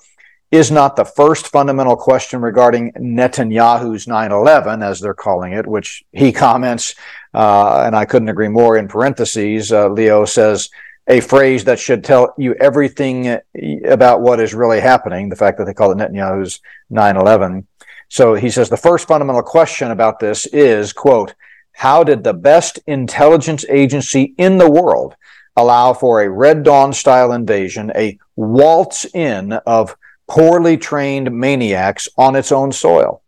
[0.51, 6.05] is not the first fundamental question regarding Netanyahu's 9 11, as they're calling it, which
[6.12, 6.95] he comments
[7.34, 8.78] uh, and I couldn't agree more.
[8.78, 10.70] In parentheses, uh, Leo says
[11.09, 13.38] a phrase that should tell you everything
[13.84, 15.28] about what is really happening.
[15.28, 17.66] The fact that they call it Netanyahu's 9/11.
[18.09, 21.34] So he says the first fundamental question about this is, quote,
[21.74, 25.14] how did the best intelligence agency in the world
[25.56, 29.96] allow for a Red Dawn style invasion, a waltz in of
[30.26, 33.22] poorly trained maniacs on its own soil?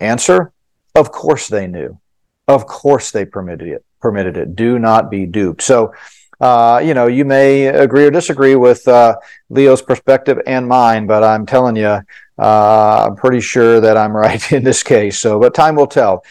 [0.00, 0.52] Answer:
[0.94, 2.00] Of course they knew.
[2.48, 3.84] Of course they permitted it.
[4.00, 4.56] Permitted it.
[4.56, 5.62] Do not be duped.
[5.62, 5.94] So,
[6.40, 9.16] uh, you know, you may agree or disagree with uh,
[9.48, 12.00] Leo's perspective and mine, but I'm telling you,
[12.38, 15.18] uh, I'm pretty sure that I'm right in this case.
[15.18, 16.24] So, but time will tell.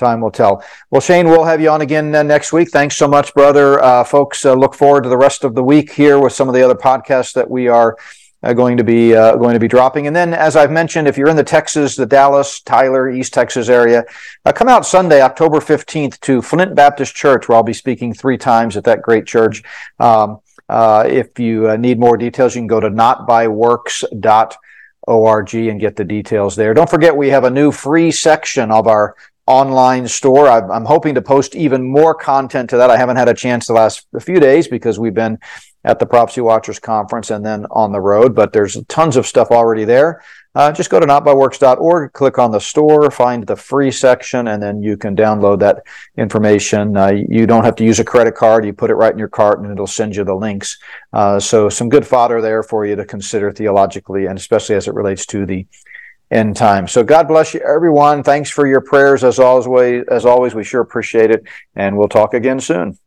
[0.00, 0.64] Time will tell.
[0.90, 2.70] Well, Shane, we'll have you on again uh, next week.
[2.70, 3.84] Thanks so much, brother.
[3.84, 6.54] Uh, folks, uh, look forward to the rest of the week here with some of
[6.54, 7.98] the other podcasts that we are
[8.42, 10.06] uh, going to be uh, going to be dropping.
[10.06, 13.68] And then, as I've mentioned, if you're in the Texas, the Dallas, Tyler, East Texas
[13.68, 14.04] area,
[14.46, 18.38] uh, come out Sunday, October 15th, to Flint Baptist Church, where I'll be speaking three
[18.38, 19.62] times at that great church.
[19.98, 20.40] Um,
[20.70, 26.72] if you need more details, you can go to notbyworks.org and get the details there.
[26.72, 29.14] Don't forget, we have a new free section of our
[29.50, 30.48] online store.
[30.48, 32.88] I'm hoping to post even more content to that.
[32.88, 35.38] I haven't had a chance the last few days because we've been
[35.82, 39.50] at the Prophecy Watchers Conference and then on the road, but there's tons of stuff
[39.50, 40.22] already there.
[40.54, 44.82] Uh, just go to notbyworks.org, click on the store, find the free section, and then
[44.82, 45.84] you can download that
[46.16, 46.96] information.
[46.96, 48.64] Uh, you don't have to use a credit card.
[48.64, 50.78] You put it right in your cart and it'll send you the links.
[51.12, 54.94] Uh, so some good fodder there for you to consider theologically and especially as it
[54.94, 55.66] relates to the
[56.30, 56.86] end time.
[56.86, 58.22] So God bless you, everyone.
[58.22, 60.04] Thanks for your prayers as always.
[60.08, 61.44] As always, we sure appreciate it.
[61.74, 62.98] And we'll talk again soon.